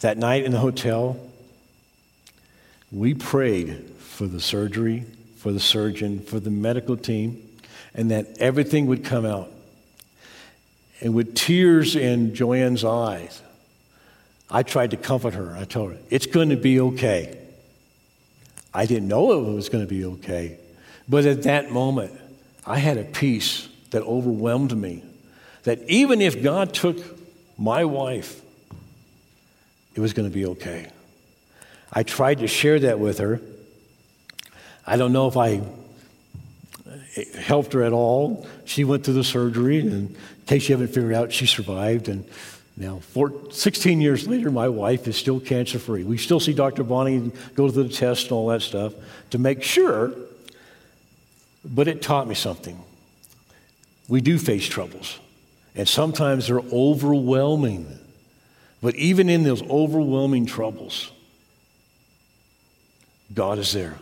That 0.00 0.18
night 0.18 0.44
in 0.44 0.52
the 0.52 0.58
hotel, 0.58 1.18
we 2.92 3.14
prayed 3.14 3.90
for 3.98 4.26
the 4.26 4.40
surgery, 4.40 5.06
for 5.36 5.50
the 5.50 5.60
surgeon, 5.60 6.20
for 6.20 6.38
the 6.38 6.50
medical 6.50 6.96
team, 6.96 7.42
and 7.94 8.10
that 8.10 8.36
everything 8.38 8.86
would 8.86 9.02
come 9.02 9.24
out. 9.24 9.50
And 11.00 11.14
with 11.14 11.34
tears 11.34 11.96
in 11.96 12.34
Joanne's 12.34 12.84
eyes, 12.84 13.40
I 14.50 14.62
tried 14.62 14.90
to 14.90 14.98
comfort 14.98 15.34
her. 15.34 15.56
I 15.56 15.64
told 15.64 15.92
her, 15.92 15.98
It's 16.10 16.26
going 16.26 16.50
to 16.50 16.56
be 16.56 16.78
okay. 16.80 17.43
I 18.74 18.86
didn't 18.86 19.08
know 19.08 19.32
it 19.32 19.54
was 19.54 19.68
going 19.68 19.84
to 19.84 19.88
be 19.88 20.04
okay. 20.04 20.58
But 21.08 21.26
at 21.26 21.44
that 21.44 21.70
moment, 21.70 22.12
I 22.66 22.78
had 22.78 22.98
a 22.98 23.04
peace 23.04 23.68
that 23.90 24.02
overwhelmed 24.02 24.76
me. 24.76 25.04
That 25.62 25.80
even 25.88 26.20
if 26.20 26.42
God 26.42 26.74
took 26.74 26.98
my 27.56 27.84
wife, 27.84 28.42
it 29.94 30.00
was 30.00 30.12
going 30.12 30.28
to 30.28 30.34
be 30.34 30.46
okay. 30.46 30.90
I 31.92 32.02
tried 32.02 32.38
to 32.38 32.48
share 32.48 32.80
that 32.80 32.98
with 32.98 33.18
her. 33.18 33.40
I 34.86 34.96
don't 34.96 35.12
know 35.12 35.28
if 35.28 35.36
I 35.36 35.62
eh, 37.16 37.38
helped 37.38 37.72
her 37.74 37.84
at 37.84 37.92
all. 37.92 38.46
She 38.64 38.82
went 38.82 39.04
through 39.04 39.14
the 39.14 39.24
surgery, 39.24 39.78
and 39.78 39.92
in 39.92 40.16
case 40.46 40.68
you 40.68 40.74
haven't 40.74 40.92
figured 40.92 41.14
out, 41.14 41.32
she 41.32 41.46
survived. 41.46 42.08
And 42.08 42.28
now, 42.76 43.00
16 43.50 44.00
years 44.00 44.26
later, 44.26 44.50
my 44.50 44.68
wife 44.68 45.06
is 45.06 45.16
still 45.16 45.38
cancer 45.38 45.78
free. 45.78 46.02
We 46.02 46.18
still 46.18 46.40
see 46.40 46.52
Dr. 46.52 46.82
Bonnie 46.82 47.30
go 47.54 47.68
to 47.68 47.72
the 47.72 47.88
test 47.88 48.24
and 48.24 48.32
all 48.32 48.48
that 48.48 48.62
stuff 48.62 48.94
to 49.30 49.38
make 49.38 49.62
sure, 49.62 50.12
but 51.64 51.86
it 51.86 52.02
taught 52.02 52.26
me 52.26 52.34
something. 52.34 52.82
We 54.08 54.20
do 54.20 54.38
face 54.38 54.66
troubles, 54.66 55.20
and 55.76 55.88
sometimes 55.88 56.48
they're 56.48 56.58
overwhelming. 56.58 57.98
But 58.82 58.96
even 58.96 59.28
in 59.28 59.44
those 59.44 59.62
overwhelming 59.62 60.46
troubles, 60.46 61.12
God 63.32 63.58
is 63.58 63.72
there. 63.72 63.98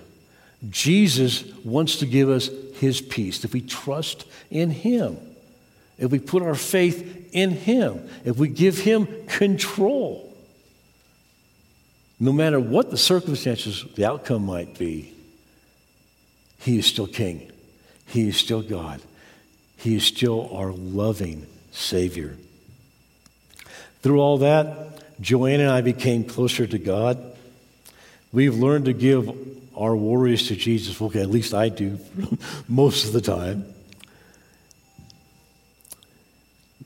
Jesus 0.71 1.45
wants 1.63 1.97
to 1.97 2.07
give 2.07 2.31
us 2.31 2.49
his 2.77 3.03
peace 3.03 3.45
if 3.45 3.53
we 3.53 3.61
trust 3.61 4.25
in 4.51 4.71
him 4.71 5.19
if 6.03 6.11
we 6.11 6.19
put 6.19 6.43
our 6.43 6.57
faith 6.57 7.31
in 7.31 7.53
Him, 7.53 8.09
if 8.25 8.37
we 8.37 8.49
give 8.49 8.77
Him 8.79 9.07
control, 9.29 10.37
no 12.19 12.33
matter 12.33 12.59
what 12.59 12.91
the 12.91 12.99
circumstances, 12.99 13.85
the 13.95 14.05
outcome 14.05 14.45
might 14.45 14.77
be, 14.77 15.15
He 16.59 16.77
is 16.77 16.87
still 16.87 17.07
King. 17.07 17.53
He 18.07 18.27
is 18.29 18.37
still 18.37 18.63
God. 18.63 19.01
He 19.77 19.95
is 19.95 20.03
still 20.03 20.51
our 20.53 20.73
loving 20.73 21.47
Savior. 21.71 22.37
Through 24.03 24.19
all 24.21 24.39
that, 24.39 25.21
Joanne 25.21 25.61
and 25.61 25.71
I 25.71 25.83
became 25.83 26.25
closer 26.25 26.67
to 26.67 26.79
God. 26.79 27.25
We've 28.33 28.57
learned 28.57 28.87
to 28.87 28.93
give 28.93 29.31
our 29.77 29.95
worries 29.95 30.49
to 30.49 30.57
Jesus. 30.57 31.01
Okay, 31.01 31.21
at 31.21 31.31
least 31.31 31.55
I 31.55 31.69
do 31.69 32.01
most 32.69 33.07
of 33.07 33.13
the 33.13 33.21
time. 33.21 33.73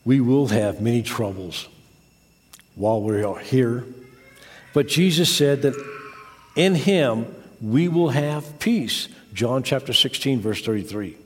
We 0.07 0.21
will 0.21 0.47
have 0.47 0.81
many 0.81 1.03
troubles 1.03 1.69
while 2.77 3.03
we 3.03 3.23
are 3.25 3.39
here. 3.41 3.85
But 4.73 4.87
Jesus 4.87 5.35
said 5.35 5.63
that 5.63 5.75
in 6.55 6.77
Him 6.77 7.27
we 7.61 7.89
will 7.89 8.11
have 8.11 8.59
peace. 8.61 9.09
John 9.35 9.63
chapter 9.65 9.93
16, 9.93 10.41
verse 10.41 10.63
33. 10.63 11.17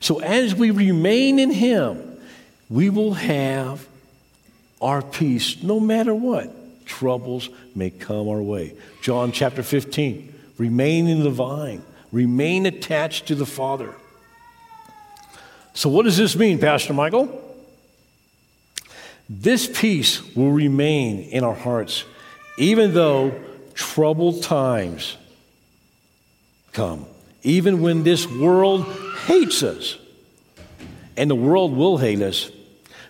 So 0.00 0.20
as 0.20 0.54
we 0.54 0.70
remain 0.70 1.38
in 1.38 1.50
Him, 1.50 2.18
we 2.68 2.90
will 2.90 3.14
have 3.14 3.88
our 4.80 5.00
peace 5.00 5.62
no 5.62 5.80
matter 5.80 6.14
what 6.14 6.52
troubles 6.84 7.48
may 7.74 7.88
come 7.88 8.28
our 8.28 8.42
way. 8.42 8.74
John 9.00 9.32
chapter 9.32 9.62
15. 9.62 10.28
Remain 10.58 11.08
in 11.08 11.22
the 11.22 11.30
vine, 11.30 11.82
remain 12.12 12.66
attached 12.66 13.28
to 13.28 13.34
the 13.34 13.46
Father. 13.46 13.94
So, 15.72 15.88
what 15.88 16.02
does 16.02 16.18
this 16.18 16.36
mean, 16.36 16.58
Pastor 16.58 16.92
Michael? 16.92 17.51
This 19.40 19.66
peace 19.66 20.22
will 20.36 20.52
remain 20.52 21.20
in 21.20 21.42
our 21.42 21.54
hearts, 21.54 22.04
even 22.58 22.92
though 22.92 23.34
troubled 23.72 24.42
times 24.42 25.16
come, 26.72 27.06
even 27.42 27.80
when 27.80 28.02
this 28.02 28.26
world 28.28 28.84
hates 29.24 29.62
us. 29.62 29.96
And 31.16 31.30
the 31.30 31.34
world 31.34 31.74
will 31.74 31.96
hate 31.96 32.20
us 32.20 32.50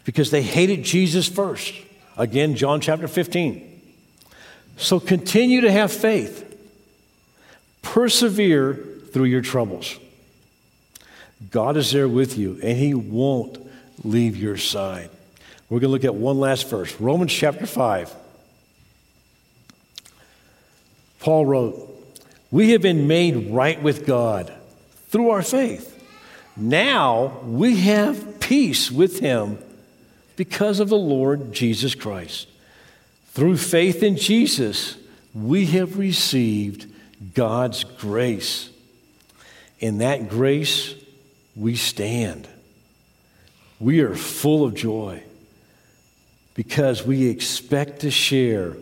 because 0.05 0.31
they 0.31 0.43
hated 0.43 0.85
Jesus 0.85 1.29
first. 1.29 1.75
Again, 2.17 2.55
John 2.55 2.81
chapter 2.81 3.09
15. 3.09 3.81
So 4.77 5.01
continue 5.01 5.63
to 5.63 5.73
have 5.73 5.93
faith, 5.93 6.57
persevere 7.83 8.75
through 9.13 9.25
your 9.25 9.43
troubles. 9.43 9.99
God 11.51 11.77
is 11.77 11.91
there 11.91 12.09
with 12.09 12.39
you, 12.39 12.61
and 12.63 12.79
He 12.79 12.95
won't 12.95 13.59
leave 14.05 14.37
your 14.37 14.57
side. 14.57 15.11
We're 15.73 15.81
going 15.81 15.89
to 15.89 15.93
look 15.93 16.05
at 16.05 16.15
one 16.15 16.39
last 16.39 16.69
verse 16.69 17.01
Romans 17.01 17.33
chapter 17.33 17.65
5. 17.65 18.15
Paul 21.19 21.47
wrote, 21.47 22.15
We 22.51 22.73
have 22.73 22.83
been 22.83 23.07
made 23.07 23.51
right 23.51 23.83
with 23.83 24.05
God 24.05 24.53
through 25.09 25.31
our 25.31 25.41
faith. 25.41 25.99
Now 26.59 27.41
we 27.43 27.77
have 27.79 28.39
peace 28.39 28.91
with 28.91 29.21
Him 29.21 29.57
because 30.37 30.79
of 30.79 30.91
the 30.91 30.99
Lord 30.99 31.55
Jesus 31.55 31.95
Christ. 31.95 32.49
Through 33.29 33.57
faith 33.57 34.03
in 34.03 34.19
Jesus, 34.19 34.99
we 35.33 35.65
have 35.69 35.97
received 35.97 36.85
God's 37.33 37.85
grace. 37.85 38.69
In 39.81 39.97
that 39.99 40.29
grace, 40.29 40.95
we 41.57 41.77
stand. 41.77 42.47
We 43.81 44.01
are 44.01 44.15
full 44.15 44.67
of 44.67 44.75
joy 44.75 45.23
because 46.55 47.05
we 47.05 47.29
expect 47.29 48.01
to 48.01 48.11
share 48.11 48.77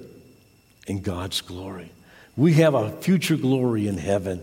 in 0.87 1.01
God's 1.01 1.41
glory. 1.41 1.91
We 2.37 2.55
have 2.55 2.75
a 2.75 2.91
future 2.91 3.37
glory 3.37 3.87
in 3.87 3.99
heaven. 3.99 4.43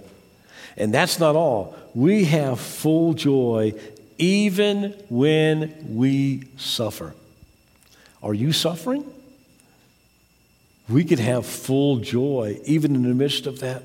And 0.77 0.93
that's 0.93 1.19
not 1.19 1.35
all. 1.35 1.75
We 1.93 2.25
have 2.25 2.59
full 2.59 3.13
joy 3.13 3.73
even 4.17 4.91
when 5.09 5.75
we 5.89 6.47
suffer. 6.57 7.15
Are 8.21 8.33
you 8.33 8.51
suffering? 8.51 9.05
We 10.89 11.03
can 11.03 11.19
have 11.19 11.45
full 11.45 11.97
joy 11.97 12.59
even 12.65 12.95
in 12.95 13.03
the 13.03 13.13
midst 13.13 13.45
of 13.45 13.59
that. 13.59 13.83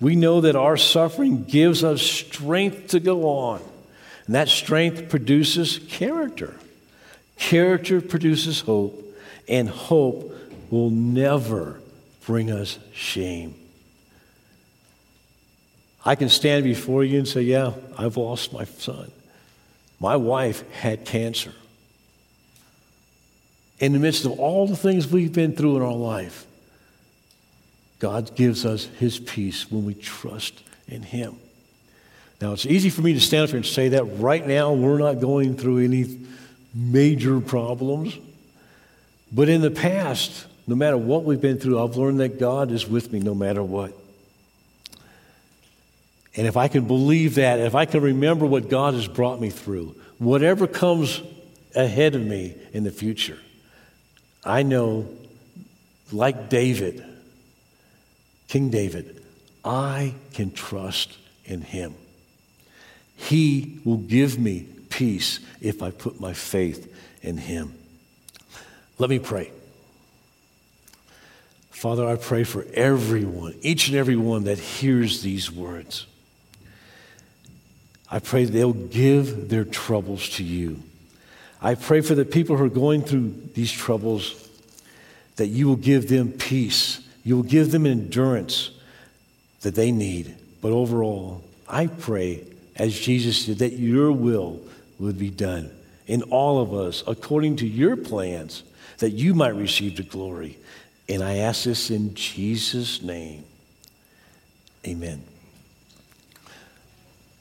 We 0.00 0.14
know 0.14 0.42
that 0.42 0.56
our 0.56 0.76
suffering 0.76 1.44
gives 1.44 1.82
us 1.82 2.02
strength 2.02 2.88
to 2.88 3.00
go 3.00 3.28
on, 3.28 3.62
and 4.26 4.34
that 4.34 4.48
strength 4.48 5.08
produces 5.08 5.78
character. 5.88 6.54
Character 7.36 8.00
produces 8.00 8.60
hope, 8.60 9.02
and 9.48 9.68
hope 9.68 10.32
will 10.70 10.90
never 10.90 11.80
bring 12.24 12.50
us 12.50 12.78
shame. 12.92 13.54
I 16.04 16.14
can 16.14 16.28
stand 16.28 16.64
before 16.64 17.04
you 17.04 17.18
and 17.18 17.28
say, 17.28 17.42
Yeah, 17.42 17.72
I've 17.98 18.16
lost 18.16 18.52
my 18.52 18.64
son. 18.64 19.10
My 19.98 20.16
wife 20.16 20.68
had 20.72 21.04
cancer. 21.04 21.52
In 23.78 23.92
the 23.92 23.98
midst 23.98 24.24
of 24.24 24.38
all 24.38 24.66
the 24.66 24.76
things 24.76 25.06
we've 25.06 25.32
been 25.32 25.54
through 25.54 25.76
in 25.76 25.82
our 25.82 25.92
life, 25.92 26.46
God 27.98 28.34
gives 28.34 28.64
us 28.64 28.84
his 28.84 29.18
peace 29.18 29.70
when 29.70 29.84
we 29.84 29.94
trust 29.94 30.62
in 30.86 31.02
him. 31.02 31.36
Now, 32.40 32.52
it's 32.52 32.66
easy 32.66 32.90
for 32.90 33.00
me 33.02 33.14
to 33.14 33.20
stand 33.20 33.44
up 33.44 33.50
here 33.50 33.56
and 33.56 33.66
say 33.66 33.88
that 33.90 34.04
right 34.04 34.46
now 34.46 34.72
we're 34.72 34.98
not 34.98 35.20
going 35.20 35.56
through 35.56 35.78
any 35.78 36.04
major 36.76 37.40
problems. 37.40 38.16
But 39.32 39.48
in 39.48 39.62
the 39.62 39.70
past, 39.70 40.46
no 40.66 40.76
matter 40.76 40.98
what 40.98 41.24
we've 41.24 41.40
been 41.40 41.58
through, 41.58 41.82
I've 41.82 41.96
learned 41.96 42.20
that 42.20 42.38
God 42.38 42.70
is 42.70 42.86
with 42.86 43.12
me 43.12 43.18
no 43.18 43.34
matter 43.34 43.62
what. 43.62 43.92
And 46.36 46.46
if 46.46 46.56
I 46.56 46.68
can 46.68 46.86
believe 46.86 47.36
that, 47.36 47.60
if 47.60 47.74
I 47.74 47.86
can 47.86 48.02
remember 48.02 48.44
what 48.44 48.68
God 48.68 48.92
has 48.92 49.08
brought 49.08 49.40
me 49.40 49.48
through, 49.48 49.96
whatever 50.18 50.66
comes 50.66 51.22
ahead 51.74 52.14
of 52.14 52.20
me 52.20 52.54
in 52.74 52.84
the 52.84 52.90
future, 52.90 53.38
I 54.44 54.62
know, 54.62 55.08
like 56.12 56.50
David, 56.50 57.04
King 58.48 58.68
David, 58.68 59.24
I 59.64 60.14
can 60.34 60.52
trust 60.52 61.16
in 61.46 61.62
him. 61.62 61.94
He 63.16 63.80
will 63.84 63.96
give 63.96 64.38
me 64.38 64.68
peace 64.96 65.40
if 65.60 65.82
I 65.82 65.90
put 65.90 66.20
my 66.20 66.32
faith 66.32 66.90
in 67.20 67.36
him. 67.36 67.74
Let 68.98 69.10
me 69.10 69.18
pray. 69.18 69.52
Father, 71.70 72.08
I 72.08 72.16
pray 72.16 72.44
for 72.44 72.64
everyone, 72.72 73.54
each 73.60 73.88
and 73.88 73.96
every 73.96 74.16
one 74.16 74.44
that 74.44 74.58
hears 74.58 75.20
these 75.20 75.52
words. 75.52 76.06
I 78.10 78.20
pray 78.20 78.46
they'll 78.46 78.72
give 78.72 79.50
their 79.50 79.66
troubles 79.66 80.30
to 80.30 80.44
you. 80.44 80.82
I 81.60 81.74
pray 81.74 82.00
for 82.00 82.14
the 82.14 82.24
people 82.24 82.56
who 82.56 82.64
are 82.64 82.70
going 82.70 83.02
through 83.02 83.34
these 83.52 83.72
troubles 83.72 84.48
that 85.36 85.48
you 85.48 85.68
will 85.68 85.76
give 85.76 86.08
them 86.08 86.32
peace. 86.32 87.06
You 87.22 87.36
will 87.36 87.42
give 87.42 87.70
them 87.70 87.84
endurance 87.84 88.70
that 89.60 89.74
they 89.74 89.92
need. 89.92 90.34
But 90.62 90.72
overall, 90.72 91.44
I 91.68 91.88
pray, 91.88 92.44
as 92.76 92.98
Jesus 92.98 93.44
did, 93.44 93.58
that 93.58 93.74
your 93.74 94.10
will 94.10 94.62
would 94.98 95.18
be 95.18 95.30
done 95.30 95.70
in 96.06 96.22
all 96.22 96.60
of 96.60 96.72
us 96.72 97.02
according 97.06 97.56
to 97.56 97.66
your 97.66 97.96
plans, 97.96 98.62
that 98.98 99.10
you 99.10 99.34
might 99.34 99.54
receive 99.54 99.96
the 99.96 100.02
glory. 100.02 100.58
And 101.08 101.22
I 101.22 101.38
ask 101.38 101.64
this 101.64 101.90
in 101.90 102.14
Jesus' 102.14 103.02
name. 103.02 103.44
Amen. 104.86 105.22